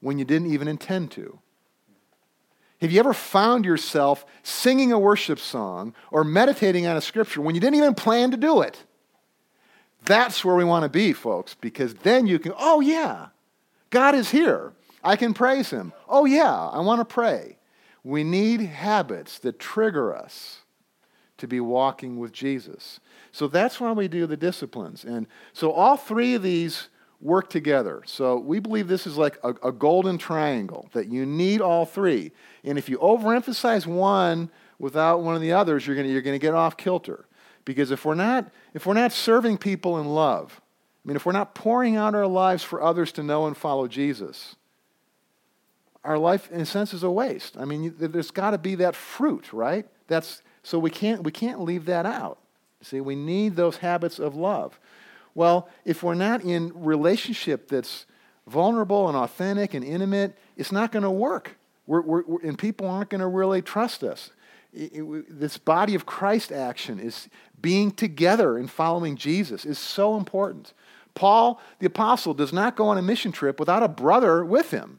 when 0.00 0.18
you 0.18 0.24
didn't 0.24 0.52
even 0.52 0.68
intend 0.68 1.10
to? 1.12 1.38
Have 2.82 2.90
you 2.90 2.98
ever 2.98 3.14
found 3.14 3.64
yourself 3.64 4.26
singing 4.42 4.90
a 4.90 4.98
worship 4.98 5.38
song 5.38 5.94
or 6.10 6.24
meditating 6.24 6.84
on 6.84 6.96
a 6.96 7.00
scripture 7.00 7.40
when 7.40 7.54
you 7.54 7.60
didn't 7.60 7.76
even 7.76 7.94
plan 7.94 8.32
to 8.32 8.36
do 8.36 8.60
it? 8.60 8.82
That's 10.04 10.44
where 10.44 10.56
we 10.56 10.64
want 10.64 10.82
to 10.82 10.88
be, 10.88 11.12
folks, 11.12 11.54
because 11.54 11.94
then 11.94 12.26
you 12.26 12.40
can, 12.40 12.52
oh, 12.58 12.80
yeah, 12.80 13.28
God 13.90 14.16
is 14.16 14.30
here. 14.30 14.72
I 15.04 15.14
can 15.14 15.32
praise 15.32 15.70
Him. 15.70 15.92
Oh, 16.08 16.24
yeah, 16.24 16.52
I 16.52 16.80
want 16.80 17.00
to 17.00 17.04
pray. 17.04 17.56
We 18.02 18.24
need 18.24 18.62
habits 18.62 19.38
that 19.38 19.60
trigger 19.60 20.12
us 20.12 20.62
to 21.38 21.46
be 21.46 21.60
walking 21.60 22.18
with 22.18 22.32
Jesus. 22.32 22.98
So 23.30 23.46
that's 23.46 23.80
why 23.80 23.92
we 23.92 24.08
do 24.08 24.26
the 24.26 24.36
disciplines. 24.36 25.04
And 25.04 25.28
so 25.52 25.70
all 25.70 25.96
three 25.96 26.34
of 26.34 26.42
these 26.42 26.88
work 27.22 27.48
together. 27.48 28.02
So 28.04 28.36
we 28.36 28.58
believe 28.58 28.88
this 28.88 29.06
is 29.06 29.16
like 29.16 29.38
a, 29.44 29.54
a, 29.62 29.72
golden 29.72 30.18
triangle, 30.18 30.90
that 30.92 31.06
you 31.06 31.24
need 31.24 31.60
all 31.60 31.86
three. 31.86 32.32
And 32.64 32.76
if 32.76 32.88
you 32.88 32.98
overemphasize 32.98 33.86
one 33.86 34.50
without 34.78 35.22
one 35.22 35.36
of 35.36 35.40
the 35.40 35.52
others, 35.52 35.86
you're 35.86 35.94
going 35.94 36.10
you're 36.10 36.20
to 36.20 36.38
get 36.38 36.54
off 36.54 36.76
kilter. 36.76 37.24
Because 37.64 37.92
if 37.92 38.04
we're, 38.04 38.16
not, 38.16 38.50
if 38.74 38.86
we're 38.86 38.94
not 38.94 39.12
serving 39.12 39.58
people 39.58 40.00
in 40.00 40.06
love, 40.08 40.60
I 41.04 41.08
mean, 41.08 41.16
if 41.16 41.24
we're 41.24 41.32
not 41.32 41.54
pouring 41.54 41.96
out 41.96 42.16
our 42.16 42.26
lives 42.26 42.64
for 42.64 42.82
others 42.82 43.12
to 43.12 43.22
know 43.22 43.46
and 43.46 43.56
follow 43.56 43.86
Jesus, 43.86 44.56
our 46.02 46.18
life, 46.18 46.50
in 46.50 46.62
a 46.62 46.66
sense, 46.66 46.92
is 46.92 47.04
a 47.04 47.10
waste. 47.10 47.56
I 47.56 47.64
mean, 47.64 47.94
there's 47.96 48.32
got 48.32 48.50
to 48.50 48.58
be 48.58 48.74
that 48.76 48.96
fruit, 48.96 49.52
right? 49.52 49.86
That's, 50.08 50.42
so 50.64 50.80
we 50.80 50.90
can't, 50.90 51.22
we 51.22 51.30
can't 51.30 51.60
leave 51.60 51.84
that 51.84 52.04
out. 52.04 52.38
See, 52.82 53.00
we 53.00 53.14
need 53.14 53.54
those 53.54 53.76
habits 53.76 54.18
of 54.18 54.34
love. 54.34 54.80
Well, 55.34 55.68
if 55.84 56.02
we're 56.02 56.14
not 56.14 56.42
in 56.42 56.72
relationship 56.74 57.68
that's 57.68 58.06
vulnerable 58.46 59.08
and 59.08 59.16
authentic 59.16 59.74
and 59.74 59.84
intimate, 59.84 60.36
it's 60.56 60.72
not 60.72 60.92
going 60.92 61.04
to 61.04 61.10
work. 61.10 61.56
We're, 61.86 62.02
we're, 62.02 62.40
and 62.42 62.58
people 62.58 62.88
aren't 62.88 63.10
going 63.10 63.20
to 63.20 63.26
really 63.26 63.62
trust 63.62 64.02
us. 64.02 64.30
It, 64.72 64.92
it, 64.94 65.40
this 65.40 65.58
body 65.58 65.94
of 65.94 66.06
Christ 66.06 66.52
action 66.52 66.98
is 66.98 67.28
being 67.60 67.90
together 67.90 68.58
and 68.58 68.70
following 68.70 69.16
Jesus 69.16 69.64
is 69.64 69.78
so 69.78 70.16
important. 70.16 70.72
Paul, 71.14 71.60
the 71.78 71.86
apostle, 71.86 72.34
does 72.34 72.52
not 72.52 72.76
go 72.76 72.88
on 72.88 72.98
a 72.98 73.02
mission 73.02 73.32
trip 73.32 73.60
without 73.60 73.82
a 73.82 73.88
brother 73.88 74.44
with 74.44 74.70
him. 74.70 74.98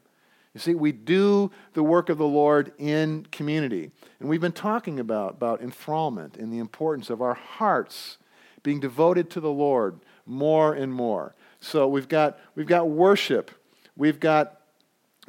You 0.53 0.59
see, 0.59 0.75
we 0.75 0.91
do 0.91 1.51
the 1.73 1.81
work 1.81 2.09
of 2.09 2.19
the 2.19 2.27
Lord 2.27 2.73
in 2.77 3.25
community. 3.31 3.89
And 4.19 4.29
we've 4.29 4.39
been 4.39 4.51
talking 4.51 4.99
about, 4.99 5.33
about 5.33 5.61
enthrallment 5.61 6.37
and 6.37 6.53
the 6.53 6.59
importance 6.59 7.09
of 7.09 7.21
our 7.21 7.33
hearts 7.33 8.17
being 8.61 8.79
devoted 8.79 9.29
to 9.31 9.39
the 9.39 9.51
Lord, 9.51 9.99
more 10.25 10.73
and 10.73 10.93
more. 10.93 11.35
So 11.59 11.87
we've 11.87 12.07
got, 12.07 12.39
we've 12.55 12.67
got 12.67 12.89
worship, 12.89 13.51
we've 13.95 14.19
got 14.19 14.61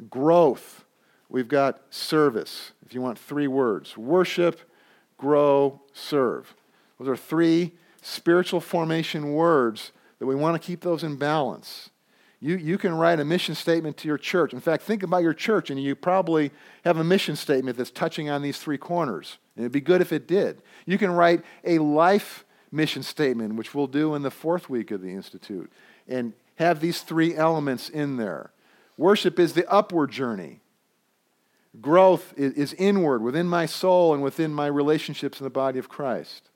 growth, 0.09 0.85
we've 1.29 1.47
got 1.47 1.81
service, 1.89 2.71
if 2.85 2.93
you 2.93 3.01
want 3.01 3.17
three 3.17 3.47
words 3.47 3.97
worship, 3.97 4.59
grow, 5.17 5.81
serve. 5.93 6.55
Those 6.99 7.07
are 7.07 7.17
three 7.17 7.73
spiritual 8.01 8.61
formation 8.61 9.33
words 9.33 9.91
that 10.19 10.25
we 10.25 10.35
want 10.35 10.61
to 10.61 10.65
keep 10.65 10.81
those 10.81 11.03
in 11.03 11.15
balance. 11.17 11.89
You, 12.39 12.57
you 12.57 12.77
can 12.77 12.93
write 12.93 13.19
a 13.19 13.25
mission 13.25 13.55
statement 13.55 13.97
to 13.97 14.07
your 14.07 14.17
church. 14.17 14.53
In 14.53 14.59
fact, 14.59 14.83
think 14.83 15.03
about 15.03 15.23
your 15.23 15.33
church, 15.33 15.69
and 15.71 15.81
you 15.81 15.95
probably 15.95 16.51
have 16.83 16.97
a 16.97 17.03
mission 17.03 17.35
statement 17.35 17.77
that's 17.77 17.91
touching 17.91 18.29
on 18.29 18.41
these 18.41 18.59
three 18.59 18.77
corners. 18.77 19.39
And 19.55 19.63
it'd 19.63 19.71
be 19.71 19.81
good 19.81 20.01
if 20.01 20.13
it 20.13 20.27
did. 20.27 20.61
You 20.85 20.97
can 20.97 21.11
write 21.11 21.43
a 21.63 21.79
life 21.79 22.44
mission 22.75 23.01
statement, 23.01 23.55
which 23.55 23.73
we'll 23.73 23.87
do 23.87 24.13
in 24.13 24.21
the 24.21 24.29
fourth 24.29 24.69
week 24.69 24.91
of 24.91 25.01
the 25.01 25.13
Institute, 25.13 25.71
and 26.07 26.33
have 26.55 26.79
these 26.79 27.01
three 27.01 27.35
elements 27.35 27.89
in 27.89 28.17
there. 28.17 28.51
Worship 28.97 29.39
is 29.39 29.53
the 29.53 29.67
upward 29.71 30.11
journey. 30.11 30.61
Growth 31.81 32.33
is 32.37 32.73
inward, 32.73 33.21
within 33.21 33.47
my 33.47 33.65
soul 33.65 34.13
and 34.13 34.23
within 34.23 34.53
my 34.53 34.67
relationships 34.67 35.39
in 35.39 35.43
the 35.43 35.49
body 35.49 35.79
of 35.79 35.89
Christ. 35.89 36.49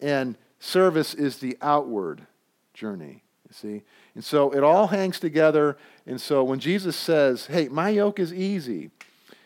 And 0.00 0.36
service 0.58 1.14
is 1.14 1.38
the 1.38 1.56
outward 1.62 2.26
journey, 2.74 3.22
you 3.48 3.52
see? 3.52 3.82
And 4.14 4.24
so 4.24 4.50
it 4.50 4.64
all 4.64 4.88
hangs 4.88 5.20
together. 5.20 5.76
And 6.06 6.20
so 6.20 6.42
when 6.42 6.58
Jesus 6.58 6.96
says, 6.96 7.46
hey, 7.46 7.68
my 7.68 7.90
yoke 7.90 8.18
is 8.18 8.34
easy, 8.34 8.90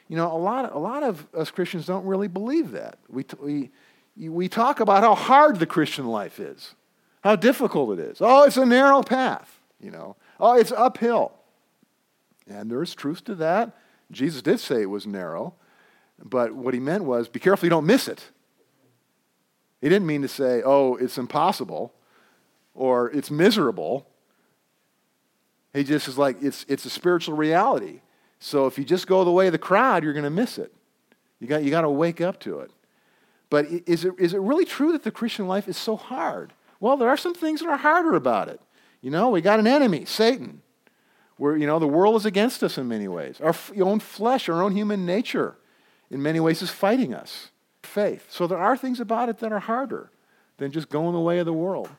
you 0.09 0.17
know, 0.17 0.33
a 0.33 0.37
lot, 0.38 0.75
a 0.75 0.79
lot 0.79 1.02
of 1.02 1.26
us 1.35 1.50
Christians 1.50 1.85
don't 1.87 2.07
really 2.07 2.29
believe 2.29 2.71
that. 2.71 2.99
We, 3.09 3.26
we, 3.41 3.71
we 4.16 4.49
talk 4.49 4.81
about 4.81 5.02
how 5.02 5.14
hard 5.14 5.59
the 5.59 5.66
Christian 5.66 6.07
life 6.07 6.38
is, 6.38 6.75
how 7.23 7.37
difficult 7.37 7.99
it 7.99 8.02
is. 8.02 8.19
Oh, 8.21 8.45
it's 8.45 8.57
a 8.57 8.66
narrow 8.66 9.02
path, 9.02 9.61
you 9.81 9.90
know. 9.90 10.16
Oh, 10.38 10.57
it's 10.57 10.73
uphill. 10.73 11.33
And 12.49 12.71
there's 12.71 12.95
truth 12.95 13.25
to 13.25 13.35
that. 13.37 13.76
Jesus 14.11 14.42
did 14.42 14.61
say 14.61 14.83
it 14.83 14.90
was 14.90 15.07
narrow, 15.07 15.54
but 16.23 16.54
what 16.54 16.75
he 16.75 16.81
meant 16.81 17.04
was 17.04 17.28
be 17.28 17.40
careful 17.40 17.66
you 17.66 17.71
don't 17.71 17.87
miss 17.87 18.09
it. 18.09 18.31
He 19.81 19.88
didn't 19.88 20.07
mean 20.07 20.23
to 20.23 20.28
say, 20.28 20.62
oh, 20.64 20.97
it's 20.97 21.19
impossible 21.19 21.92
or 22.75 23.11
it's 23.11 23.31
miserable. 23.31 24.07
He 25.73 25.85
just 25.85 26.07
is 26.07 26.19
like, 26.19 26.42
it's, 26.42 26.64
it's 26.69 26.85
a 26.85 26.90
spiritual 26.90 27.37
reality. 27.37 28.00
So 28.38 28.66
if 28.66 28.78
you 28.78 28.85
just 28.85 29.07
go 29.07 29.25
the 29.25 29.33
way 29.33 29.47
of 29.47 29.52
the 29.52 29.59
crowd, 29.59 30.04
you're 30.04 30.12
going 30.12 30.25
to 30.25 30.31
miss 30.31 30.59
it. 30.59 30.73
You 31.40 31.47
got, 31.49 31.64
you 31.64 31.71
got 31.71 31.81
to 31.81 31.90
wake 31.90 32.21
up 32.21 32.38
to 32.40 32.61
it. 32.61 32.71
But 33.53 33.67
is 33.87 34.07
it, 34.07 34.15
is 34.19 34.33
it 34.33 34.41
really 34.41 34.65
true 34.65 34.93
that 34.93 35.03
the 35.03 35.11
Christian 35.11 35.47
life 35.47 35.69
is 35.69 35.77
so 35.77 35.95
hard? 35.95 36.55
Well, 36.81 36.97
there 36.97 37.11
are 37.11 37.19
some 37.19 37.35
things 37.35 37.61
that 37.61 37.69
are 37.69 37.77
harder 37.77 38.15
about 38.15 38.49
it. 38.49 38.63
You 39.03 39.11
know, 39.11 39.29
we 39.29 39.43
got 39.43 39.59
an 39.59 39.67
enemy, 39.67 40.07
Satan. 40.07 40.63
Where, 41.37 41.55
you 41.59 41.67
know, 41.67 41.79
the 41.79 41.87
world 41.87 42.17
is 42.17 42.25
against 42.25 42.63
us 42.63 42.79
in 42.79 42.89
many 42.89 43.09
ways. 43.09 43.43
Our 43.43 43.55
own 43.79 44.01
flesh, 44.01 44.49
our 44.49 44.63
own 44.63 44.75
human 44.75 45.05
nature, 45.05 45.59
in 46.11 46.23
many 46.23 46.41
ways, 46.41 46.63
is 46.63 46.71
fighting 46.71 47.13
us. 47.13 47.51
Faith. 47.83 48.25
So 48.31 48.47
there 48.47 48.57
are 48.57 48.75
things 48.75 49.01
about 49.01 49.29
it 49.29 49.41
that 49.41 49.53
are 49.53 49.61
harder 49.61 50.11
than 50.57 50.73
just 50.73 50.89
going 50.89 51.13
the 51.13 51.21
way 51.21 51.39
of 51.39 51.45
the 51.45 51.53
world. 51.53 51.91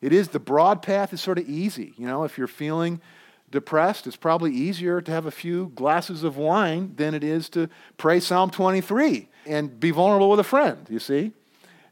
It 0.00 0.14
is, 0.14 0.28
the 0.28 0.40
broad 0.40 0.80
path 0.80 1.12
is 1.12 1.20
sort 1.20 1.36
of 1.36 1.46
easy. 1.46 1.92
You 1.98 2.06
know, 2.06 2.24
if 2.24 2.38
you're 2.38 2.46
feeling 2.46 3.02
depressed, 3.50 4.06
it's 4.06 4.16
probably 4.16 4.52
easier 4.52 5.00
to 5.00 5.10
have 5.12 5.26
a 5.26 5.30
few 5.30 5.72
glasses 5.74 6.24
of 6.24 6.36
wine 6.36 6.92
than 6.96 7.14
it 7.14 7.22
is 7.22 7.48
to 7.50 7.68
pray 7.96 8.20
Psalm 8.20 8.50
23 8.50 9.28
and 9.46 9.78
be 9.78 9.90
vulnerable 9.90 10.30
with 10.30 10.40
a 10.40 10.44
friend, 10.44 10.86
you 10.90 10.98
see? 10.98 11.32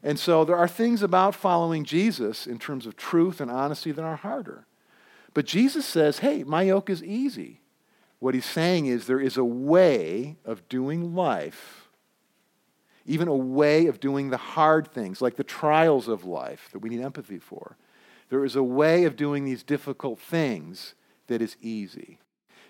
And 0.03 0.19
so 0.19 0.45
there 0.45 0.57
are 0.57 0.67
things 0.67 1.01
about 1.01 1.33
following 1.33 1.83
Jesus 1.83 2.45
in 2.45 2.59
terms 2.59 2.85
of 2.85 2.95
truth 2.95 3.41
and 3.41 3.49
honesty 3.49 3.91
that 3.91 4.03
are 4.03 4.17
harder. 4.17 4.65
But 5.33 5.45
Jesus 5.45 5.85
says, 5.85 6.19
hey, 6.19 6.43
my 6.43 6.63
yoke 6.63 6.89
is 6.89 7.03
easy. 7.03 7.61
What 8.19 8.33
he's 8.33 8.45
saying 8.45 8.85
is 8.85 9.05
there 9.05 9.19
is 9.19 9.37
a 9.37 9.43
way 9.43 10.37
of 10.45 10.67
doing 10.69 11.15
life, 11.15 11.89
even 13.05 13.27
a 13.27 13.35
way 13.35 13.87
of 13.87 13.99
doing 13.99 14.29
the 14.29 14.37
hard 14.37 14.87
things, 14.91 15.21
like 15.21 15.35
the 15.35 15.43
trials 15.43 16.07
of 16.07 16.25
life 16.25 16.69
that 16.71 16.79
we 16.79 16.89
need 16.89 17.01
empathy 17.01 17.39
for. 17.39 17.75
There 18.29 18.45
is 18.45 18.55
a 18.55 18.63
way 18.63 19.03
of 19.05 19.15
doing 19.15 19.45
these 19.45 19.63
difficult 19.63 20.19
things 20.19 20.95
that 21.27 21.41
is 21.41 21.57
easy. 21.61 22.19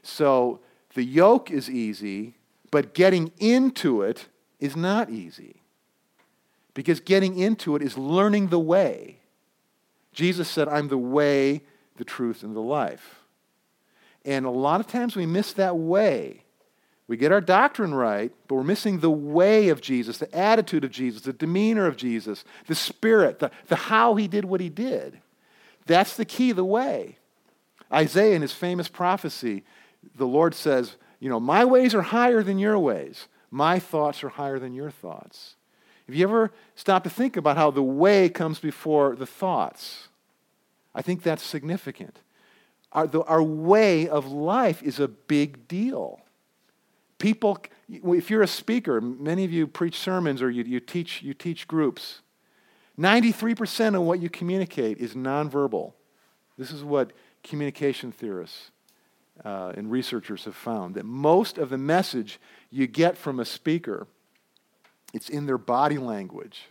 So 0.01 0.59
the 0.93 1.03
yoke 1.03 1.51
is 1.51 1.69
easy, 1.69 2.35
but 2.71 2.93
getting 2.93 3.31
into 3.39 4.01
it 4.01 4.27
is 4.59 4.75
not 4.75 5.09
easy. 5.09 5.61
Because 6.73 6.99
getting 6.99 7.37
into 7.37 7.75
it 7.75 7.81
is 7.81 7.97
learning 7.97 8.47
the 8.47 8.59
way. 8.59 9.19
Jesus 10.13 10.49
said, 10.49 10.67
I'm 10.67 10.87
the 10.87 10.97
way, 10.97 11.63
the 11.97 12.03
truth, 12.03 12.43
and 12.43 12.55
the 12.55 12.61
life. 12.61 13.21
And 14.23 14.45
a 14.45 14.49
lot 14.49 14.79
of 14.79 14.87
times 14.87 15.15
we 15.15 15.25
miss 15.25 15.53
that 15.53 15.77
way. 15.77 16.43
We 17.07 17.17
get 17.17 17.31
our 17.31 17.41
doctrine 17.41 17.93
right, 17.93 18.31
but 18.47 18.55
we're 18.55 18.63
missing 18.63 18.99
the 18.99 19.11
way 19.11 19.69
of 19.69 19.79
Jesus, 19.79 20.17
the 20.17 20.33
attitude 20.35 20.83
of 20.83 20.91
Jesus, 20.91 21.21
the 21.21 21.33
demeanor 21.33 21.85
of 21.85 21.97
Jesus, 21.97 22.43
the 22.67 22.73
spirit, 22.73 23.39
the, 23.39 23.51
the 23.67 23.75
how 23.75 24.15
he 24.15 24.27
did 24.27 24.45
what 24.45 24.59
he 24.59 24.69
did. 24.69 25.19
That's 25.85 26.17
the 26.17 26.25
key, 26.25 26.51
the 26.51 26.65
way. 26.65 27.19
Isaiah, 27.91 28.35
in 28.35 28.41
his 28.41 28.53
famous 28.53 28.87
prophecy, 28.87 29.63
the 30.15 30.27
Lord 30.27 30.55
says, 30.55 30.95
You 31.19 31.29
know, 31.29 31.39
my 31.39 31.65
ways 31.65 31.93
are 31.93 32.01
higher 32.01 32.43
than 32.43 32.59
your 32.59 32.79
ways, 32.79 33.27
my 33.51 33.79
thoughts 33.79 34.23
are 34.23 34.29
higher 34.29 34.59
than 34.59 34.73
your 34.73 34.91
thoughts. 34.91 35.55
Have 36.07 36.15
you 36.15 36.23
ever 36.23 36.51
stopped 36.75 37.05
to 37.05 37.09
think 37.09 37.35
about 37.35 37.57
how 37.57 37.71
the 37.71 37.81
way 37.81 38.29
comes 38.29 38.59
before 38.59 39.15
the 39.15 39.25
thoughts? 39.25 40.07
I 40.93 41.01
think 41.01 41.23
that's 41.23 41.43
significant. 41.43 42.19
Our, 42.91 43.07
the, 43.07 43.23
our 43.23 43.43
way 43.43 44.07
of 44.07 44.31
life 44.31 44.83
is 44.83 44.99
a 44.99 45.07
big 45.07 45.67
deal. 45.67 46.21
People, 47.17 47.57
if 47.89 48.29
you're 48.29 48.41
a 48.41 48.47
speaker, 48.47 49.01
many 49.01 49.43
of 49.43 49.51
you 49.51 49.67
preach 49.67 49.97
sermons 49.97 50.41
or 50.41 50.49
you, 50.49 50.63
you, 50.63 50.79
teach, 50.79 51.21
you 51.21 51.33
teach 51.33 51.67
groups. 51.67 52.21
93% 52.99 53.95
of 53.95 54.01
what 54.03 54.21
you 54.21 54.29
communicate 54.29 54.99
is 54.99 55.13
nonverbal. 55.13 55.93
This 56.57 56.71
is 56.71 56.83
what 56.83 57.11
communication 57.45 58.11
theorists 58.11 58.71
uh, 59.43 59.73
and 59.75 59.91
researchers 59.91 60.45
have 60.45 60.55
found 60.55 60.95
that 60.95 61.05
most 61.05 61.57
of 61.57 61.69
the 61.69 61.77
message 61.77 62.39
you 62.69 62.87
get 62.87 63.17
from 63.17 63.39
a 63.39 63.45
speaker 63.45 64.07
it's 65.13 65.29
in 65.29 65.45
their 65.45 65.57
body 65.57 65.97
language 65.97 66.63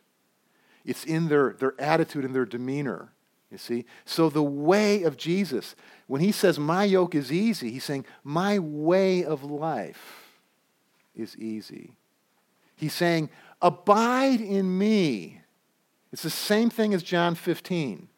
it's 0.84 1.04
in 1.04 1.28
their, 1.28 1.54
their 1.58 1.74
attitude 1.80 2.24
and 2.24 2.34
their 2.34 2.44
demeanor 2.44 3.12
you 3.50 3.58
see 3.58 3.84
so 4.04 4.28
the 4.28 4.42
way 4.42 5.02
of 5.02 5.16
jesus 5.16 5.74
when 6.06 6.20
he 6.20 6.32
says 6.32 6.58
my 6.58 6.84
yoke 6.84 7.14
is 7.14 7.30
easy 7.30 7.70
he's 7.70 7.84
saying 7.84 8.04
my 8.22 8.58
way 8.58 9.24
of 9.24 9.44
life 9.44 10.24
is 11.14 11.36
easy. 11.36 11.96
He's 12.76 12.94
saying, 12.94 13.30
Abide 13.62 14.40
in 14.40 14.76
me. 14.76 15.40
It's 16.12 16.22
the 16.22 16.30
same 16.30 16.70
thing 16.70 16.92
as 16.94 17.02
John 17.02 17.34
15 17.34 18.08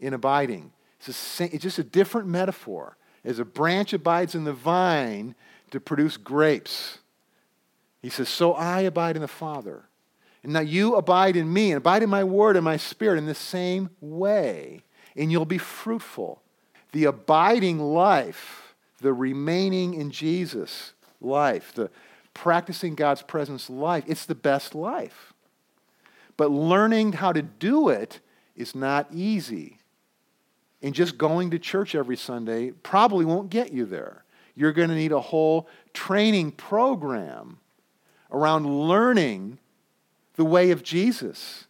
in 0.00 0.14
abiding. 0.14 0.72
It's, 1.06 1.16
same, 1.16 1.50
it's 1.52 1.62
just 1.62 1.78
a 1.78 1.84
different 1.84 2.28
metaphor. 2.28 2.96
As 3.24 3.38
a 3.38 3.44
branch 3.44 3.92
abides 3.92 4.34
in 4.34 4.44
the 4.44 4.52
vine 4.52 5.34
to 5.70 5.80
produce 5.80 6.16
grapes, 6.16 6.98
he 8.02 8.10
says, 8.10 8.28
So 8.28 8.52
I 8.52 8.80
abide 8.80 9.16
in 9.16 9.22
the 9.22 9.28
Father. 9.28 9.84
And 10.42 10.52
now 10.52 10.60
you 10.60 10.94
abide 10.94 11.36
in 11.36 11.50
me 11.50 11.70
and 11.70 11.78
abide 11.78 12.02
in 12.02 12.10
my 12.10 12.22
word 12.22 12.56
and 12.56 12.64
my 12.64 12.76
spirit 12.76 13.16
in 13.16 13.24
the 13.24 13.34
same 13.34 13.88
way, 14.00 14.82
and 15.16 15.32
you'll 15.32 15.46
be 15.46 15.58
fruitful. 15.58 16.42
The 16.92 17.04
abiding 17.04 17.78
life, 17.80 18.74
the 19.00 19.14
remaining 19.14 19.94
in 19.94 20.10
Jesus 20.10 20.92
life, 21.20 21.72
the 21.74 21.90
practicing 22.34 22.94
God's 22.94 23.22
presence 23.22 23.70
life, 23.70 24.04
it's 24.06 24.26
the 24.26 24.34
best 24.34 24.74
life. 24.74 25.32
But 26.36 26.50
learning 26.50 27.14
how 27.14 27.32
to 27.32 27.42
do 27.42 27.88
it 27.88 28.20
is 28.54 28.74
not 28.74 29.08
easy. 29.12 29.78
And 30.84 30.94
just 30.94 31.16
going 31.16 31.50
to 31.52 31.58
church 31.58 31.94
every 31.94 32.14
Sunday 32.16 32.70
probably 32.70 33.24
won't 33.24 33.48
get 33.48 33.72
you 33.72 33.86
there. 33.86 34.22
You're 34.54 34.74
going 34.74 34.90
to 34.90 34.94
need 34.94 35.12
a 35.12 35.20
whole 35.20 35.66
training 35.94 36.52
program 36.52 37.58
around 38.30 38.66
learning 38.66 39.60
the 40.36 40.44
way 40.44 40.72
of 40.72 40.82
Jesus 40.82 41.64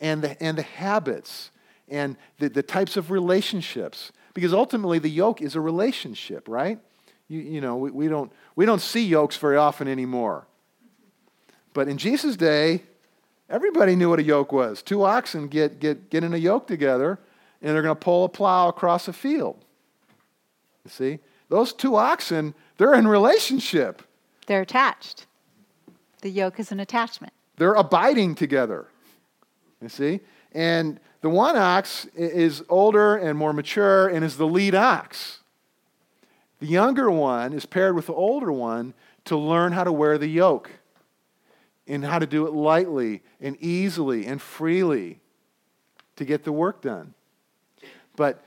and 0.00 0.20
the, 0.20 0.42
and 0.42 0.58
the 0.58 0.62
habits 0.62 1.50
and 1.88 2.18
the, 2.40 2.50
the 2.50 2.62
types 2.62 2.98
of 2.98 3.10
relationships. 3.10 4.12
Because 4.34 4.52
ultimately, 4.52 4.98
the 4.98 5.08
yoke 5.08 5.40
is 5.40 5.54
a 5.54 5.62
relationship, 5.62 6.46
right? 6.46 6.78
You, 7.26 7.40
you 7.40 7.60
know, 7.62 7.78
we, 7.78 7.90
we, 7.90 8.08
don't, 8.08 8.30
we 8.54 8.66
don't 8.66 8.82
see 8.82 9.02
yokes 9.02 9.38
very 9.38 9.56
often 9.56 9.88
anymore. 9.88 10.46
But 11.72 11.88
in 11.88 11.96
Jesus' 11.96 12.36
day, 12.36 12.82
everybody 13.48 13.96
knew 13.96 14.10
what 14.10 14.18
a 14.18 14.22
yoke 14.22 14.52
was. 14.52 14.82
Two 14.82 15.04
oxen 15.04 15.48
get, 15.48 15.80
get, 15.80 16.10
get 16.10 16.22
in 16.22 16.34
a 16.34 16.38
yoke 16.38 16.66
together, 16.66 17.18
and 17.62 17.74
they're 17.74 17.82
going 17.82 17.94
to 17.94 18.00
pull 18.00 18.24
a 18.24 18.28
plow 18.28 18.68
across 18.68 19.08
a 19.08 19.12
field. 19.12 19.64
You 20.84 20.90
see? 20.90 21.18
Those 21.48 21.72
two 21.72 21.96
oxen, 21.96 22.54
they're 22.76 22.94
in 22.94 23.08
relationship. 23.08 24.02
They're 24.46 24.62
attached. 24.62 25.26
The 26.22 26.30
yoke 26.30 26.60
is 26.60 26.72
an 26.72 26.80
attachment. 26.80 27.32
They're 27.56 27.74
abiding 27.74 28.34
together. 28.34 28.86
You 29.80 29.88
see? 29.88 30.20
And 30.52 31.00
the 31.20 31.28
one 31.28 31.56
ox 31.56 32.06
is 32.14 32.62
older 32.68 33.16
and 33.16 33.38
more 33.38 33.52
mature 33.52 34.08
and 34.08 34.24
is 34.24 34.36
the 34.36 34.46
lead 34.46 34.74
ox. 34.74 35.40
The 36.60 36.66
younger 36.66 37.10
one 37.10 37.52
is 37.52 37.66
paired 37.66 37.94
with 37.94 38.06
the 38.06 38.14
older 38.14 38.52
one 38.52 38.94
to 39.26 39.36
learn 39.36 39.72
how 39.72 39.84
to 39.84 39.92
wear 39.92 40.18
the 40.18 40.26
yoke 40.26 40.70
and 41.86 42.04
how 42.04 42.18
to 42.18 42.26
do 42.26 42.46
it 42.46 42.52
lightly 42.52 43.22
and 43.40 43.56
easily 43.60 44.26
and 44.26 44.40
freely 44.40 45.20
to 46.16 46.24
get 46.24 46.44
the 46.44 46.52
work 46.52 46.82
done. 46.82 47.14
But 48.18 48.42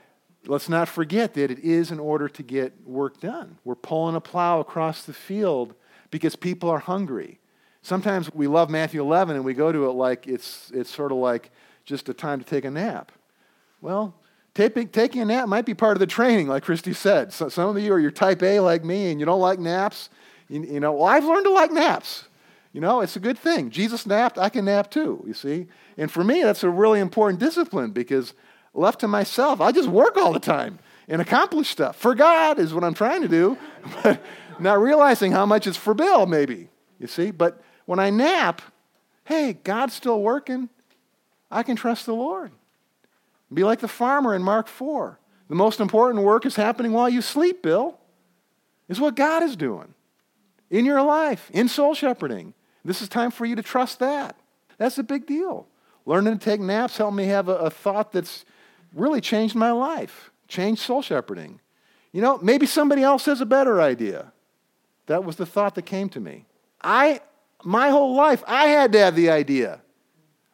let's 0.46 0.68
not 0.68 0.86
forget 0.86 1.32
that 1.32 1.50
it 1.50 1.58
is 1.60 1.90
in 1.90 1.98
order 1.98 2.28
to 2.28 2.42
get 2.42 2.74
work 2.86 3.20
done. 3.20 3.56
We're 3.64 3.74
pulling 3.74 4.14
a 4.14 4.20
plow 4.20 4.60
across 4.60 5.02
the 5.02 5.14
field 5.14 5.74
because 6.10 6.36
people 6.36 6.68
are 6.68 6.78
hungry. 6.78 7.40
Sometimes 7.80 8.32
we 8.34 8.46
love 8.46 8.68
Matthew 8.68 9.00
11 9.00 9.34
and 9.34 9.46
we 9.46 9.54
go 9.54 9.72
to 9.72 9.88
it 9.88 9.92
like 9.92 10.28
it's, 10.28 10.70
it's 10.74 10.90
sort 10.90 11.10
of 11.10 11.16
like 11.16 11.50
just 11.86 12.10
a 12.10 12.14
time 12.14 12.38
to 12.38 12.44
take 12.44 12.66
a 12.66 12.70
nap. 12.70 13.12
Well, 13.80 14.14
taking, 14.54 14.88
taking 14.88 15.22
a 15.22 15.24
nap 15.24 15.48
might 15.48 15.64
be 15.64 15.72
part 15.72 15.96
of 15.96 16.00
the 16.00 16.06
training, 16.06 16.48
like 16.48 16.66
Kristi 16.66 16.94
said. 16.94 17.32
So, 17.32 17.48
some 17.48 17.74
of 17.74 17.82
you 17.82 17.94
are 17.94 17.98
your 17.98 18.10
type 18.10 18.42
A 18.42 18.60
like 18.60 18.84
me 18.84 19.10
and 19.10 19.18
you 19.18 19.24
don't 19.24 19.40
like 19.40 19.58
naps. 19.58 20.10
You, 20.50 20.62
you 20.64 20.80
know, 20.80 20.92
well, 20.92 21.06
I've 21.06 21.24
learned 21.24 21.46
to 21.46 21.50
like 21.50 21.72
naps. 21.72 22.24
You 22.74 22.82
know, 22.82 23.00
it's 23.00 23.16
a 23.16 23.20
good 23.20 23.38
thing. 23.38 23.70
Jesus 23.70 24.04
napped, 24.04 24.36
I 24.36 24.50
can 24.50 24.66
nap 24.66 24.90
too, 24.90 25.24
you 25.26 25.32
see? 25.32 25.66
And 25.96 26.12
for 26.12 26.22
me, 26.22 26.42
that's 26.42 26.62
a 26.62 26.70
really 26.70 27.00
important 27.00 27.40
discipline 27.40 27.90
because 27.92 28.34
left 28.74 29.00
to 29.00 29.08
myself, 29.08 29.60
I 29.60 29.72
just 29.72 29.88
work 29.88 30.16
all 30.16 30.32
the 30.32 30.40
time 30.40 30.78
and 31.08 31.20
accomplish 31.20 31.68
stuff. 31.68 31.96
For 31.96 32.14
God 32.14 32.58
is 32.58 32.72
what 32.72 32.84
I'm 32.84 32.94
trying 32.94 33.22
to 33.22 33.28
do, 33.28 33.58
but 34.02 34.22
not 34.58 34.80
realizing 34.80 35.32
how 35.32 35.46
much 35.46 35.66
is 35.66 35.76
for 35.76 35.94
Bill, 35.94 36.26
maybe, 36.26 36.68
you 36.98 37.06
see? 37.06 37.30
But 37.30 37.60
when 37.86 37.98
I 37.98 38.10
nap, 38.10 38.62
hey, 39.24 39.54
God's 39.64 39.94
still 39.94 40.20
working. 40.20 40.68
I 41.50 41.62
can 41.62 41.76
trust 41.76 42.06
the 42.06 42.14
Lord. 42.14 42.52
Be 43.52 43.64
like 43.64 43.80
the 43.80 43.88
farmer 43.88 44.34
in 44.34 44.42
Mark 44.42 44.66
4. 44.68 45.18
The 45.48 45.54
most 45.54 45.80
important 45.80 46.24
work 46.24 46.46
is 46.46 46.56
happening 46.56 46.92
while 46.92 47.10
you 47.10 47.20
sleep, 47.20 47.62
Bill. 47.62 47.98
Is 48.88 49.00
what 49.00 49.16
God 49.16 49.42
is 49.42 49.56
doing 49.56 49.94
in 50.70 50.84
your 50.84 51.02
life, 51.02 51.50
in 51.52 51.68
soul 51.68 51.94
shepherding. 51.94 52.54
This 52.84 53.02
is 53.02 53.08
time 53.08 53.30
for 53.30 53.44
you 53.44 53.54
to 53.56 53.62
trust 53.62 53.98
that. 54.00 54.36
That's 54.78 54.98
a 54.98 55.02
big 55.02 55.26
deal. 55.26 55.68
Learning 56.04 56.38
to 56.38 56.44
take 56.44 56.60
naps 56.60 56.96
helped 56.96 57.16
me 57.16 57.26
have 57.26 57.48
a, 57.48 57.56
a 57.56 57.70
thought 57.70 58.12
that's 58.12 58.44
really 58.94 59.20
changed 59.20 59.54
my 59.54 59.72
life, 59.72 60.30
changed 60.48 60.82
soul 60.82 61.02
shepherding. 61.02 61.60
You 62.12 62.20
know, 62.20 62.38
maybe 62.38 62.66
somebody 62.66 63.02
else 63.02 63.24
has 63.24 63.40
a 63.40 63.46
better 63.46 63.80
idea. 63.80 64.32
That 65.06 65.24
was 65.24 65.36
the 65.36 65.46
thought 65.46 65.74
that 65.76 65.86
came 65.86 66.08
to 66.10 66.20
me. 66.20 66.46
I 66.82 67.20
my 67.64 67.90
whole 67.90 68.14
life, 68.14 68.42
I 68.46 68.66
had 68.66 68.92
to 68.92 68.98
have 68.98 69.14
the 69.14 69.30
idea. 69.30 69.80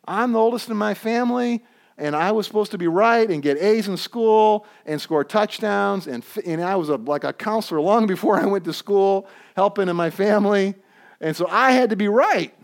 I'm 0.07 0.33
the 0.33 0.38
oldest 0.38 0.68
in 0.68 0.77
my 0.77 0.94
family, 0.94 1.64
and 1.96 2.14
I 2.14 2.33
was 2.33 2.46
supposed 2.46 2.70
to 2.72 2.79
be 2.79 2.87
right 2.87 3.29
and 3.29 3.42
get 3.42 3.59
A's 3.59 3.88
in 3.88 3.96
school 3.96 4.66
and 4.87 5.01
score 5.01 5.24
touchdowns. 5.24 6.07
And, 6.07 6.24
and 6.46 6.62
I 6.62 6.77
was 6.77 6.88
a, 6.88 6.96
like 6.96 7.24
a 7.24 7.33
counselor 7.33 7.81
long 7.81 8.07
before 8.07 8.37
I 8.37 8.46
went 8.46 8.64
to 8.64 8.72
school, 8.72 9.29
helping 9.57 9.88
in 9.88 9.96
my 9.96 10.11
family. 10.11 10.74
And 11.20 11.37
so 11.37 11.46
I 11.48 11.72
had 11.72 11.90
to 11.90 11.96
be 11.96 12.09
right. 12.09 12.55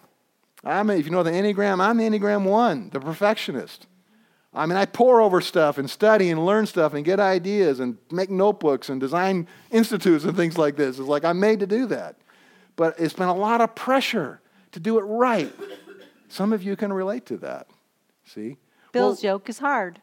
I'm, 0.62 0.88
if 0.90 1.04
you 1.04 1.10
know 1.10 1.22
the 1.22 1.30
Enneagram, 1.30 1.80
I'm 1.80 1.98
the 1.98 2.04
Enneagram 2.04 2.44
1, 2.44 2.90
the 2.90 3.00
perfectionist. 3.00 3.86
I 4.54 4.66
mean, 4.66 4.76
I 4.76 4.86
pour 4.86 5.20
over 5.20 5.40
stuff 5.40 5.78
and 5.78 5.90
study 5.90 6.30
and 6.30 6.46
learn 6.46 6.66
stuff 6.66 6.94
and 6.94 7.04
get 7.04 7.18
ideas 7.18 7.80
and 7.80 7.98
make 8.10 8.30
notebooks 8.30 8.88
and 8.88 9.00
design 9.00 9.48
institutes 9.70 10.24
and 10.24 10.36
things 10.36 10.56
like 10.56 10.76
this. 10.76 10.98
It's 10.98 11.08
like 11.08 11.24
I'm 11.24 11.40
made 11.40 11.60
to 11.60 11.66
do 11.66 11.86
that 11.86 12.16
but 12.76 12.98
it's 12.98 13.14
been 13.14 13.28
a 13.28 13.34
lot 13.34 13.60
of 13.60 13.74
pressure 13.74 14.40
to 14.72 14.80
do 14.80 14.98
it 14.98 15.02
right. 15.02 15.52
Some 16.28 16.52
of 16.52 16.62
you 16.62 16.76
can 16.76 16.92
relate 16.92 17.26
to 17.26 17.36
that. 17.38 17.68
See? 18.24 18.56
Bill's 18.92 19.22
well, 19.22 19.34
yoke 19.34 19.48
is 19.48 19.58
hard. 19.58 20.00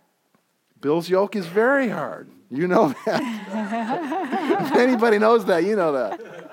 Bill's 0.79 1.09
yoke 1.09 1.35
is 1.35 1.45
very 1.45 1.89
hard. 1.89 2.29
You 2.49 2.67
know 2.67 2.93
that. 3.05 4.61
if 4.71 4.77
anybody 4.77 5.19
knows 5.19 5.45
that, 5.45 5.63
you 5.63 5.75
know 5.75 5.93
that. 5.93 6.50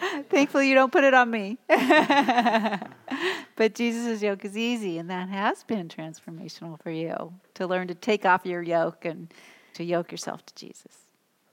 Thankfully, 0.30 0.68
you 0.68 0.74
don't 0.74 0.92
put 0.92 1.04
it 1.04 1.14
on 1.14 1.30
me. 1.30 1.58
but 1.68 2.88
Jesus' 3.74 4.22
yoke 4.22 4.44
is 4.44 4.56
easy, 4.56 4.98
and 4.98 5.10
that 5.10 5.28
has 5.28 5.64
been 5.64 5.88
transformational 5.88 6.80
for 6.80 6.90
you 6.90 7.34
to 7.54 7.66
learn 7.66 7.88
to 7.88 7.94
take 7.94 8.24
off 8.24 8.46
your 8.46 8.62
yoke 8.62 9.04
and 9.04 9.32
to 9.74 9.84
yoke 9.84 10.10
yourself 10.10 10.44
to 10.46 10.54
Jesus. 10.54 10.96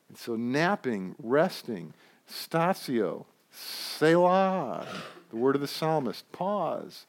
And 0.09 0.17
so, 0.17 0.35
napping, 0.35 1.15
resting, 1.21 1.93
statio, 2.29 3.25
Selah, 3.51 4.87
the 5.29 5.35
word 5.35 5.55
of 5.55 5.61
the 5.61 5.67
psalmist, 5.67 6.31
pause. 6.31 7.05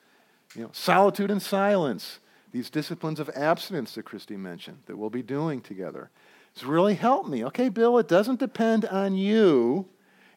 You 0.55 0.63
know, 0.63 0.71
solitude 0.73 1.31
and 1.31 1.43
silence, 1.43 2.21
these 2.53 2.71
disciplines 2.71 3.21
of 3.21 3.29
abstinence 3.35 3.95
that 3.95 4.07
Kristi 4.07 4.39
mentioned 4.39 4.79
that 4.87 4.97
we'll 4.97 5.11
be 5.11 5.23
doing 5.23 5.61
together. 5.61 6.11
It's 6.55 6.65
really 6.65 6.95
helped 6.95 7.29
me. 7.29 7.45
Okay, 7.45 7.69
Bill, 7.69 7.99
it 7.99 8.09
doesn't 8.09 8.41
depend 8.41 8.87
on 8.87 9.15
you 9.15 9.87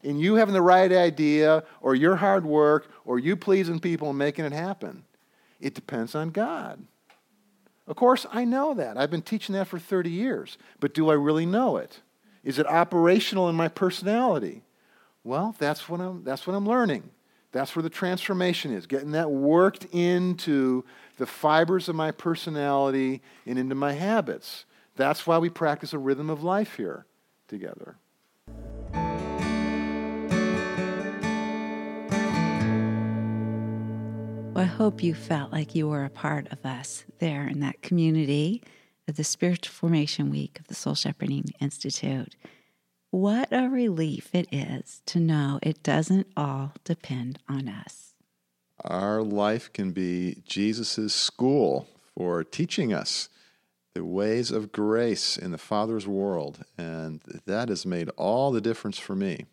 and 0.03 0.19
you 0.19 0.35
having 0.35 0.53
the 0.53 0.61
right 0.61 0.91
idea 0.91 1.63
or 1.81 1.95
your 1.95 2.15
hard 2.15 2.45
work 2.45 2.91
or 3.05 3.19
you 3.19 3.35
pleasing 3.35 3.79
people 3.79 4.09
and 4.09 4.17
making 4.17 4.45
it 4.45 4.53
happen. 4.53 5.03
It 5.59 5.75
depends 5.75 6.15
on 6.15 6.29
God. 6.29 6.85
Of 7.87 7.95
course, 7.95 8.25
I 8.31 8.45
know 8.45 8.73
that. 8.73 8.97
I've 8.97 9.11
been 9.11 9.21
teaching 9.21 9.53
that 9.53 9.67
for 9.67 9.79
30 9.79 10.09
years. 10.09 10.57
But 10.79 10.93
do 10.93 11.09
I 11.09 11.13
really 11.13 11.45
know 11.45 11.77
it? 11.77 12.01
Is 12.43 12.57
it 12.57 12.65
operational 12.65 13.49
in 13.49 13.55
my 13.55 13.67
personality? 13.67 14.63
Well, 15.23 15.55
that's 15.59 15.87
what 15.87 15.99
I'm, 15.99 16.23
that's 16.23 16.47
what 16.47 16.55
I'm 16.55 16.67
learning. 16.67 17.09
That's 17.51 17.75
where 17.75 17.83
the 17.83 17.89
transformation 17.89 18.73
is, 18.73 18.87
getting 18.87 19.11
that 19.11 19.29
worked 19.29 19.85
into 19.91 20.85
the 21.17 21.25
fibers 21.25 21.89
of 21.89 21.95
my 21.95 22.11
personality 22.11 23.21
and 23.45 23.59
into 23.59 23.75
my 23.75 23.91
habits. 23.93 24.65
That's 24.95 25.27
why 25.27 25.37
we 25.37 25.49
practice 25.49 25.93
a 25.93 25.97
rhythm 25.97 26.29
of 26.29 26.43
life 26.43 26.77
here 26.77 27.05
together. 27.47 27.97
Well, 34.61 34.69
I 34.69 34.73
hope 34.73 35.01
you 35.01 35.15
felt 35.15 35.51
like 35.51 35.73
you 35.73 35.89
were 35.89 36.05
a 36.05 36.09
part 36.11 36.51
of 36.51 36.63
us 36.63 37.03
there 37.17 37.47
in 37.47 37.61
that 37.61 37.81
community 37.81 38.61
of 39.07 39.15
the 39.15 39.23
Spiritual 39.23 39.73
Formation 39.73 40.29
Week 40.29 40.59
of 40.59 40.67
the 40.67 40.75
Soul 40.75 40.93
Shepherding 40.93 41.45
Institute. 41.59 42.35
What 43.09 43.47
a 43.51 43.69
relief 43.69 44.29
it 44.35 44.47
is 44.51 45.01
to 45.07 45.19
know 45.19 45.57
it 45.63 45.81
doesn't 45.81 46.27
all 46.37 46.73
depend 46.83 47.39
on 47.49 47.67
us. 47.67 48.13
Our 48.85 49.23
life 49.23 49.73
can 49.73 49.93
be 49.93 50.43
Jesus' 50.45 51.11
school 51.11 51.87
for 52.15 52.43
teaching 52.43 52.93
us 52.93 53.29
the 53.95 54.05
ways 54.05 54.51
of 54.51 54.71
grace 54.71 55.37
in 55.37 55.49
the 55.49 55.57
Father's 55.57 56.05
world, 56.05 56.63
and 56.77 57.19
that 57.47 57.69
has 57.69 57.83
made 57.83 58.09
all 58.09 58.51
the 58.51 58.61
difference 58.61 58.99
for 58.99 59.15
me. 59.15 59.45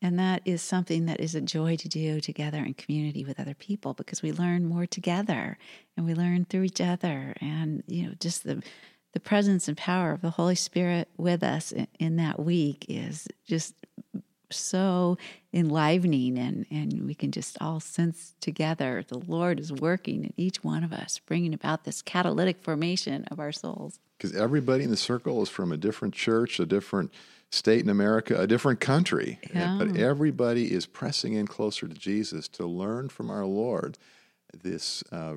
And 0.00 0.18
that 0.18 0.42
is 0.44 0.62
something 0.62 1.06
that 1.06 1.20
is 1.20 1.34
a 1.34 1.40
joy 1.40 1.76
to 1.76 1.88
do 1.88 2.20
together 2.20 2.58
in 2.58 2.74
community 2.74 3.24
with 3.24 3.40
other 3.40 3.54
people 3.54 3.94
because 3.94 4.22
we 4.22 4.30
learn 4.30 4.64
more 4.64 4.86
together 4.86 5.58
and 5.96 6.06
we 6.06 6.14
learn 6.14 6.44
through 6.44 6.62
each 6.62 6.80
other. 6.80 7.34
And, 7.40 7.82
you 7.88 8.04
know, 8.06 8.12
just 8.20 8.44
the, 8.44 8.62
the 9.12 9.20
presence 9.20 9.66
and 9.66 9.76
power 9.76 10.12
of 10.12 10.20
the 10.20 10.30
Holy 10.30 10.54
Spirit 10.54 11.08
with 11.16 11.42
us 11.42 11.72
in, 11.72 11.88
in 11.98 12.16
that 12.16 12.38
week 12.38 12.86
is 12.88 13.26
just 13.44 13.74
so 14.50 15.18
enlivening 15.52 16.38
and, 16.38 16.66
and 16.70 17.06
we 17.06 17.14
can 17.14 17.30
just 17.30 17.58
all 17.60 17.80
sense 17.80 18.34
together 18.40 19.04
the 19.08 19.18
Lord 19.18 19.60
is 19.60 19.72
working 19.72 20.24
in 20.24 20.32
each 20.36 20.62
one 20.64 20.84
of 20.84 20.92
us, 20.92 21.18
bringing 21.18 21.52
about 21.52 21.84
this 21.84 22.02
catalytic 22.02 22.62
formation 22.62 23.24
of 23.30 23.40
our 23.40 23.52
souls. 23.52 23.98
Because 24.16 24.34
everybody 24.34 24.84
in 24.84 24.90
the 24.90 24.96
circle 24.96 25.42
is 25.42 25.48
from 25.48 25.72
a 25.72 25.76
different 25.76 26.14
church, 26.14 26.58
a 26.60 26.66
different 26.66 27.12
state 27.50 27.82
in 27.82 27.88
America, 27.88 28.38
a 28.38 28.46
different 28.46 28.80
country. 28.80 29.38
Yeah. 29.54 29.76
But 29.78 29.96
everybody 29.96 30.72
is 30.72 30.86
pressing 30.86 31.34
in 31.34 31.46
closer 31.46 31.88
to 31.88 31.94
Jesus 31.94 32.48
to 32.48 32.66
learn 32.66 33.08
from 33.08 33.30
our 33.30 33.46
Lord 33.46 33.98
this 34.62 35.02
uh, 35.12 35.34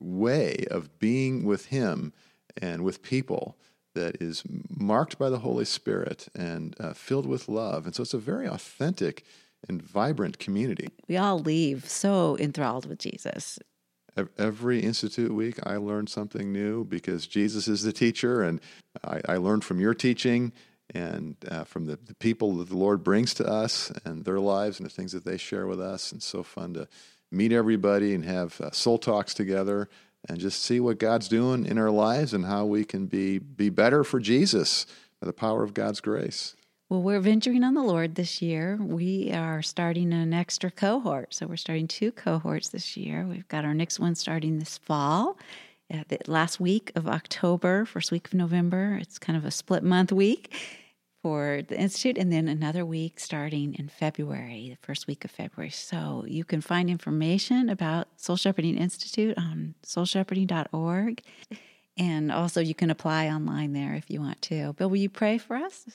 way 0.00 0.64
of 0.70 0.98
being 0.98 1.44
with 1.44 1.66
Him 1.66 2.12
and 2.60 2.84
with 2.84 3.02
people 3.02 3.56
that 3.94 4.20
is 4.20 4.42
marked 4.68 5.18
by 5.18 5.30
the 5.30 5.38
Holy 5.38 5.64
Spirit 5.64 6.28
and 6.34 6.74
uh, 6.80 6.92
filled 6.92 7.26
with 7.26 7.48
love. 7.48 7.86
And 7.86 7.94
so 7.94 8.02
it's 8.02 8.14
a 8.14 8.18
very 8.18 8.46
authentic 8.46 9.24
and 9.68 9.80
vibrant 9.80 10.38
community. 10.38 10.88
We 11.08 11.16
all 11.16 11.38
leave 11.38 11.88
so 11.88 12.36
enthralled 12.38 12.86
with 12.86 12.98
Jesus. 12.98 13.58
Every 14.38 14.80
Institute 14.80 15.32
week, 15.32 15.58
I 15.64 15.76
learned 15.76 16.08
something 16.08 16.52
new 16.52 16.84
because 16.84 17.26
Jesus 17.26 17.66
is 17.66 17.82
the 17.82 17.92
teacher, 17.92 18.42
and 18.42 18.60
I, 19.02 19.20
I 19.28 19.36
learned 19.38 19.64
from 19.64 19.80
your 19.80 19.94
teaching 19.94 20.52
and 20.92 21.36
uh, 21.50 21.64
from 21.64 21.86
the, 21.86 21.96
the, 22.04 22.14
people 22.14 22.56
that 22.56 22.68
the 22.68 22.76
Lord 22.76 23.02
brings 23.02 23.32
to 23.34 23.46
us 23.46 23.90
and 24.04 24.24
their 24.24 24.40
lives 24.40 24.78
and 24.78 24.86
the 24.86 24.92
things 24.92 25.12
that 25.12 25.24
they 25.24 25.38
share 25.38 25.66
with 25.66 25.80
us. 25.80 26.12
And 26.12 26.22
so 26.22 26.42
fun 26.42 26.74
to 26.74 26.88
meet 27.32 27.52
everybody 27.52 28.14
and 28.14 28.24
have 28.24 28.60
uh, 28.60 28.70
soul 28.70 28.98
talks 28.98 29.34
together 29.34 29.88
and 30.28 30.38
just 30.38 30.62
see 30.62 30.80
what 30.80 30.98
God's 30.98 31.28
doing 31.28 31.66
in 31.66 31.78
our 31.78 31.90
lives 31.90 32.32
and 32.32 32.44
how 32.44 32.64
we 32.64 32.84
can 32.84 33.06
be 33.06 33.38
be 33.38 33.70
better 33.70 34.04
for 34.04 34.20
Jesus 34.20 34.86
by 35.20 35.26
the 35.26 35.32
power 35.32 35.62
of 35.62 35.74
God's 35.74 36.00
grace. 36.00 36.54
Well, 36.90 37.02
we're 37.02 37.20
venturing 37.20 37.64
on 37.64 37.74
the 37.74 37.82
Lord 37.82 38.14
this 38.14 38.42
year. 38.42 38.78
We 38.80 39.32
are 39.32 39.62
starting 39.62 40.12
an 40.12 40.34
extra 40.34 40.70
cohort. 40.70 41.32
So 41.34 41.46
we're 41.46 41.56
starting 41.56 41.88
two 41.88 42.12
cohorts 42.12 42.68
this 42.68 42.96
year. 42.96 43.26
We've 43.26 43.48
got 43.48 43.64
our 43.64 43.74
next 43.74 43.98
one 43.98 44.14
starting 44.14 44.58
this 44.58 44.78
fall. 44.78 45.38
At 45.94 46.08
the 46.08 46.18
last 46.26 46.58
week 46.58 46.90
of 46.96 47.06
October, 47.06 47.84
first 47.84 48.10
week 48.10 48.26
of 48.26 48.34
November. 48.34 48.98
It's 49.00 49.16
kind 49.16 49.36
of 49.36 49.44
a 49.44 49.52
split 49.52 49.84
month 49.84 50.10
week 50.10 50.52
for 51.22 51.62
the 51.68 51.78
Institute, 51.78 52.18
and 52.18 52.32
then 52.32 52.48
another 52.48 52.84
week 52.84 53.20
starting 53.20 53.74
in 53.74 53.88
February, 53.88 54.70
the 54.70 54.84
first 54.84 55.06
week 55.06 55.24
of 55.24 55.30
February. 55.30 55.70
So 55.70 56.24
you 56.26 56.42
can 56.42 56.60
find 56.60 56.90
information 56.90 57.68
about 57.68 58.08
Soul 58.16 58.34
Shepherding 58.34 58.76
Institute 58.76 59.38
on 59.38 59.76
soulshepherding.org. 59.86 61.22
And 61.96 62.32
also, 62.32 62.60
you 62.60 62.74
can 62.74 62.90
apply 62.90 63.28
online 63.28 63.72
there 63.72 63.94
if 63.94 64.10
you 64.10 64.20
want 64.20 64.42
to. 64.42 64.72
Bill, 64.72 64.90
will 64.90 64.96
you 64.96 65.08
pray 65.08 65.38
for 65.38 65.54
us? 65.54 65.86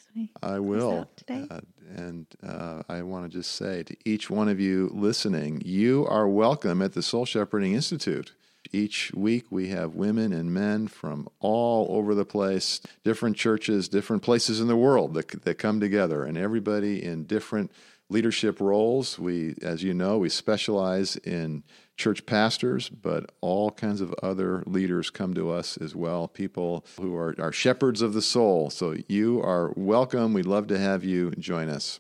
I 0.41 0.59
will. 0.59 1.09
Today? 1.17 1.45
Uh, 1.51 1.59
and 1.93 2.25
uh, 2.41 2.83
I 2.88 3.01
want 3.01 3.29
to 3.29 3.38
just 3.38 3.51
say 3.51 3.83
to 3.83 3.97
each 4.05 4.29
one 4.29 4.47
of 4.47 4.62
you 4.62 4.91
listening, 4.93 5.62
you 5.65 6.07
are 6.07 6.29
welcome 6.29 6.81
at 6.81 6.93
the 6.93 7.01
Soul 7.01 7.25
Shepherding 7.25 7.73
Institute. 7.73 8.33
Each 8.72 9.12
week 9.13 9.45
we 9.50 9.69
have 9.69 9.95
women 9.95 10.32
and 10.32 10.54
men 10.54 10.88
from 10.88 11.28
all 11.39 11.88
over 11.98 12.13
the 12.13 12.26
place, 12.26 12.82
different 13.04 13.36
churches, 13.36 13.89
different 13.89 14.22
places 14.22 14.60
in 14.60 14.67
the 14.67 14.76
world 14.76 15.13
that, 15.15 15.43
that 15.43 15.56
come 15.56 15.80
together, 15.80 16.24
and 16.24 16.38
everybody 16.38 17.04
in 17.04 17.24
different 17.24 17.72
leadership 18.10 18.60
roles. 18.60 19.17
We, 19.17 19.56
as 19.62 19.84
you 19.84 19.93
know, 19.93 20.17
we 20.17 20.30
specialize 20.30 21.15
in 21.17 21.63
church 21.95 22.26
pastors, 22.26 22.89
but 22.89 23.32
all 23.41 23.72
kinds 23.72 24.02
of 24.02 24.13
other 24.24 24.63
leaders 24.65 25.10
come 25.10 25.34
to 25.34 25.52
us 25.52 25.78
as 25.78 25.95
well, 25.95 26.28
people 26.28 26.86
who 27.00 27.15
are, 27.15 27.36
are 27.39 27.52
shepherds 27.52 28.02
of 28.02 28.13
the 28.13 28.22
soul. 28.22 28.69
So 28.69 28.95
you 29.08 29.41
are 29.41 29.74
welcome. 29.76 30.34
We'd 30.34 30.45
love 30.45 30.67
to 30.67 30.80
have 30.80 31.04
you 31.04 31.32
join 31.32 31.69
us. 31.69 32.00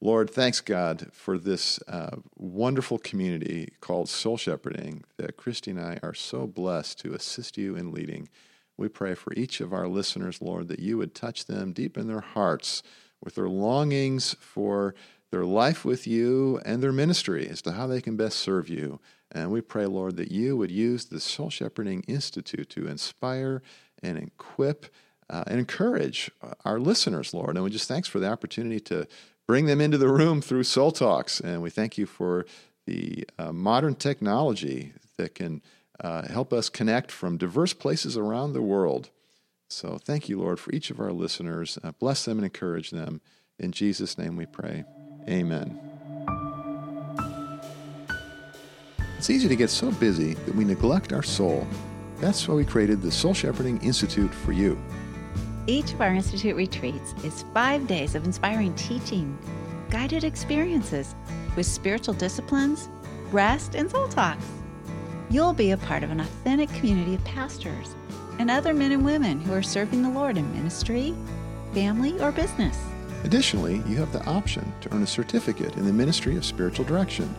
Lord, 0.00 0.28
thanks 0.28 0.60
God 0.60 1.08
for 1.12 1.38
this 1.38 1.80
uh, 1.88 2.16
wonderful 2.36 2.98
community 2.98 3.72
called 3.80 4.10
Soul 4.10 4.36
Shepherding 4.36 5.04
that 5.16 5.38
Kristi 5.38 5.68
and 5.68 5.80
I 5.80 5.98
are 6.02 6.12
so 6.12 6.46
blessed 6.46 6.98
to 7.00 7.14
assist 7.14 7.56
you 7.56 7.76
in 7.76 7.92
leading. 7.92 8.28
We 8.76 8.88
pray 8.88 9.14
for 9.14 9.32
each 9.34 9.62
of 9.62 9.72
our 9.72 9.88
listeners, 9.88 10.42
Lord, 10.42 10.68
that 10.68 10.80
you 10.80 10.98
would 10.98 11.14
touch 11.14 11.46
them 11.46 11.72
deep 11.72 11.96
in 11.96 12.08
their 12.08 12.20
hearts 12.20 12.82
with 13.24 13.36
their 13.36 13.48
longings 13.48 14.36
for 14.38 14.94
their 15.30 15.46
life 15.46 15.82
with 15.82 16.06
you 16.06 16.60
and 16.66 16.82
their 16.82 16.92
ministry 16.92 17.48
as 17.48 17.62
to 17.62 17.72
how 17.72 17.86
they 17.86 18.02
can 18.02 18.16
best 18.16 18.38
serve 18.38 18.68
you. 18.68 19.00
And 19.32 19.50
we 19.50 19.62
pray, 19.62 19.86
Lord, 19.86 20.16
that 20.18 20.30
you 20.30 20.58
would 20.58 20.70
use 20.70 21.06
the 21.06 21.20
Soul 21.20 21.48
Shepherding 21.48 22.02
Institute 22.06 22.68
to 22.70 22.86
inspire 22.86 23.62
and 24.02 24.18
equip 24.18 24.86
uh, 25.28 25.42
and 25.46 25.58
encourage 25.58 26.30
our 26.64 26.78
listeners, 26.78 27.34
Lord. 27.34 27.56
And 27.56 27.64
we 27.64 27.70
just 27.70 27.88
thanks 27.88 28.06
for 28.06 28.20
the 28.20 28.30
opportunity 28.30 28.78
to 28.80 29.08
bring 29.46 29.66
them 29.66 29.80
into 29.80 29.98
the 29.98 30.08
room 30.08 30.40
through 30.40 30.64
Soul 30.64 30.92
Talks. 30.92 31.40
And 31.40 31.62
we 31.62 31.70
thank 31.70 31.96
you 31.96 32.06
for 32.06 32.46
the 32.86 33.26
uh, 33.38 33.52
modern 33.52 33.94
technology 33.94 34.92
that 35.16 35.34
can 35.34 35.62
uh, 36.00 36.28
help 36.28 36.52
us 36.52 36.68
connect 36.68 37.10
from 37.10 37.38
diverse 37.38 37.72
places 37.72 38.16
around 38.16 38.52
the 38.52 38.62
world. 38.62 39.10
So 39.68 39.98
thank 39.98 40.28
you, 40.28 40.38
Lord, 40.38 40.60
for 40.60 40.72
each 40.72 40.90
of 40.90 41.00
our 41.00 41.12
listeners. 41.12 41.78
Uh, 41.82 41.92
bless 41.92 42.24
them 42.24 42.38
and 42.38 42.44
encourage 42.44 42.90
them. 42.90 43.20
In 43.58 43.72
Jesus' 43.72 44.18
name 44.18 44.36
we 44.36 44.46
pray. 44.46 44.84
Amen. 45.28 45.80
It's 49.18 49.30
easy 49.30 49.48
to 49.48 49.56
get 49.56 49.70
so 49.70 49.90
busy 49.92 50.34
that 50.34 50.54
we 50.54 50.64
neglect 50.64 51.12
our 51.12 51.22
soul. 51.22 51.66
That's 52.18 52.46
why 52.46 52.54
we 52.54 52.64
created 52.64 53.00
the 53.00 53.10
Soul 53.10 53.34
Shepherding 53.34 53.82
Institute 53.82 54.32
for 54.32 54.52
you. 54.52 54.78
Each 55.68 55.92
of 55.92 56.00
our 56.00 56.14
Institute 56.14 56.54
retreats 56.54 57.12
is 57.24 57.44
five 57.52 57.88
days 57.88 58.14
of 58.14 58.24
inspiring 58.24 58.72
teaching, 58.74 59.36
guided 59.90 60.22
experiences 60.22 61.16
with 61.56 61.66
spiritual 61.66 62.14
disciplines, 62.14 62.88
rest, 63.32 63.74
and 63.74 63.90
soul 63.90 64.06
talks. 64.06 64.46
You'll 65.28 65.54
be 65.54 65.72
a 65.72 65.76
part 65.76 66.04
of 66.04 66.12
an 66.12 66.20
authentic 66.20 66.68
community 66.74 67.16
of 67.16 67.24
pastors 67.24 67.96
and 68.38 68.48
other 68.48 68.72
men 68.72 68.92
and 68.92 69.04
women 69.04 69.40
who 69.40 69.52
are 69.54 69.62
serving 69.62 70.02
the 70.02 70.10
Lord 70.10 70.36
in 70.36 70.52
ministry, 70.54 71.16
family, 71.74 72.20
or 72.20 72.30
business. 72.30 72.78
Additionally, 73.24 73.82
you 73.88 73.96
have 73.96 74.12
the 74.12 74.24
option 74.24 74.72
to 74.82 74.94
earn 74.94 75.02
a 75.02 75.06
certificate 75.06 75.76
in 75.76 75.84
the 75.84 75.92
Ministry 75.92 76.36
of 76.36 76.44
Spiritual 76.44 76.84
Direction. 76.84 77.34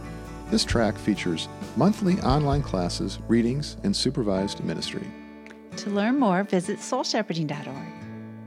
This 0.51 0.65
track 0.65 0.97
features 0.97 1.47
monthly 1.77 2.19
online 2.21 2.61
classes, 2.61 3.19
readings, 3.29 3.77
and 3.83 3.95
supervised 3.95 4.65
ministry. 4.65 5.07
To 5.77 5.89
learn 5.91 6.19
more, 6.19 6.43
visit 6.43 6.79
soulshepherding.org. 6.79 7.96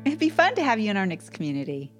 It'd 0.04 0.18
be 0.18 0.30
fun 0.30 0.54
to 0.54 0.62
have 0.62 0.80
you 0.80 0.90
in 0.90 0.96
our 0.96 1.04
next 1.04 1.30
community. 1.30 1.92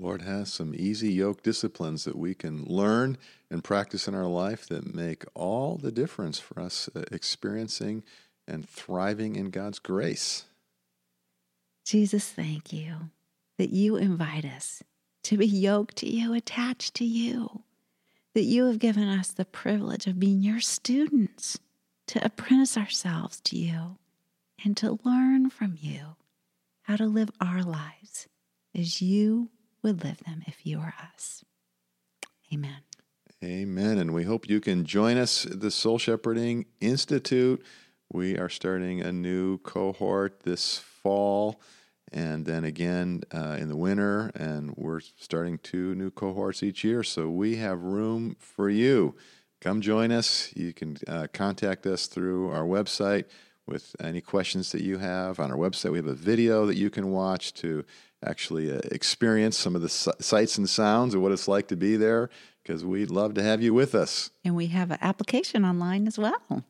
Lord 0.00 0.22
has 0.22 0.50
some 0.50 0.74
easy 0.74 1.12
yoke 1.12 1.42
disciplines 1.42 2.04
that 2.04 2.16
we 2.16 2.34
can 2.34 2.64
learn 2.64 3.18
and 3.50 3.62
practice 3.62 4.08
in 4.08 4.14
our 4.14 4.26
life 4.26 4.66
that 4.68 4.94
make 4.94 5.24
all 5.34 5.76
the 5.76 5.92
difference 5.92 6.38
for 6.38 6.58
us 6.58 6.88
uh, 6.96 7.02
experiencing 7.12 8.02
and 8.48 8.66
thriving 8.66 9.36
in 9.36 9.50
God's 9.50 9.78
grace. 9.78 10.44
Jesus, 11.84 12.30
thank 12.30 12.72
you 12.72 13.10
that 13.58 13.70
you 13.70 13.96
invite 13.96 14.46
us 14.46 14.82
to 15.24 15.36
be 15.36 15.46
yoked 15.46 15.96
to 15.96 16.08
you, 16.08 16.32
attached 16.32 16.94
to 16.94 17.04
you, 17.04 17.62
that 18.32 18.44
you 18.44 18.66
have 18.66 18.78
given 18.78 19.06
us 19.06 19.28
the 19.28 19.44
privilege 19.44 20.06
of 20.06 20.18
being 20.18 20.40
your 20.40 20.60
students, 20.60 21.58
to 22.06 22.24
apprentice 22.24 22.76
ourselves 22.78 23.40
to 23.42 23.56
you, 23.56 23.98
and 24.64 24.76
to 24.78 24.98
learn 25.04 25.50
from 25.50 25.76
you 25.78 26.16
how 26.82 26.96
to 26.96 27.06
live 27.06 27.30
our 27.40 27.62
lives 27.62 28.26
as 28.74 29.02
you 29.02 29.50
would 29.82 30.04
live 30.04 30.18
them 30.24 30.42
if 30.46 30.66
you 30.66 30.78
were 30.78 30.94
us. 31.14 31.44
Amen. 32.52 32.82
Amen. 33.42 33.98
And 33.98 34.12
we 34.12 34.24
hope 34.24 34.48
you 34.48 34.60
can 34.60 34.84
join 34.84 35.16
us 35.16 35.46
at 35.46 35.60
the 35.60 35.70
Soul 35.70 35.98
Shepherding 35.98 36.66
Institute. 36.80 37.64
We 38.12 38.36
are 38.36 38.48
starting 38.48 39.00
a 39.00 39.12
new 39.12 39.58
cohort 39.58 40.40
this 40.42 40.78
fall 40.78 41.60
and 42.12 42.44
then 42.44 42.64
again 42.64 43.22
uh, 43.32 43.56
in 43.58 43.68
the 43.68 43.76
winter. 43.76 44.30
And 44.34 44.74
we're 44.76 45.00
starting 45.00 45.58
two 45.58 45.94
new 45.94 46.10
cohorts 46.10 46.62
each 46.62 46.84
year. 46.84 47.02
So 47.02 47.30
we 47.30 47.56
have 47.56 47.80
room 47.82 48.36
for 48.38 48.68
you. 48.68 49.14
Come 49.60 49.80
join 49.80 50.10
us. 50.10 50.54
You 50.56 50.72
can 50.72 50.96
uh, 51.06 51.28
contact 51.32 51.86
us 51.86 52.06
through 52.06 52.50
our 52.50 52.64
website 52.64 53.26
with 53.66 53.94
any 54.00 54.20
questions 54.20 54.72
that 54.72 54.82
you 54.82 54.98
have. 54.98 55.38
On 55.38 55.50
our 55.50 55.56
website, 55.56 55.92
we 55.92 55.98
have 55.98 56.06
a 56.06 56.14
video 56.14 56.66
that 56.66 56.76
you 56.76 56.90
can 56.90 57.10
watch 57.10 57.54
to 57.54 57.84
actually 58.24 58.70
uh, 58.70 58.80
experience 58.90 59.56
some 59.56 59.74
of 59.74 59.82
the 59.82 59.88
sights 59.88 60.58
and 60.58 60.68
sounds 60.68 61.14
of 61.14 61.22
what 61.22 61.32
it's 61.32 61.48
like 61.48 61.68
to 61.68 61.76
be 61.76 61.96
there 61.96 62.30
because 62.62 62.84
we'd 62.84 63.10
love 63.10 63.34
to 63.34 63.42
have 63.42 63.62
you 63.62 63.72
with 63.72 63.94
us. 63.94 64.30
And 64.44 64.54
we 64.54 64.66
have 64.68 64.90
an 64.90 64.98
application 65.00 65.64
online 65.64 66.06
as 66.06 66.18
well. 66.18 66.64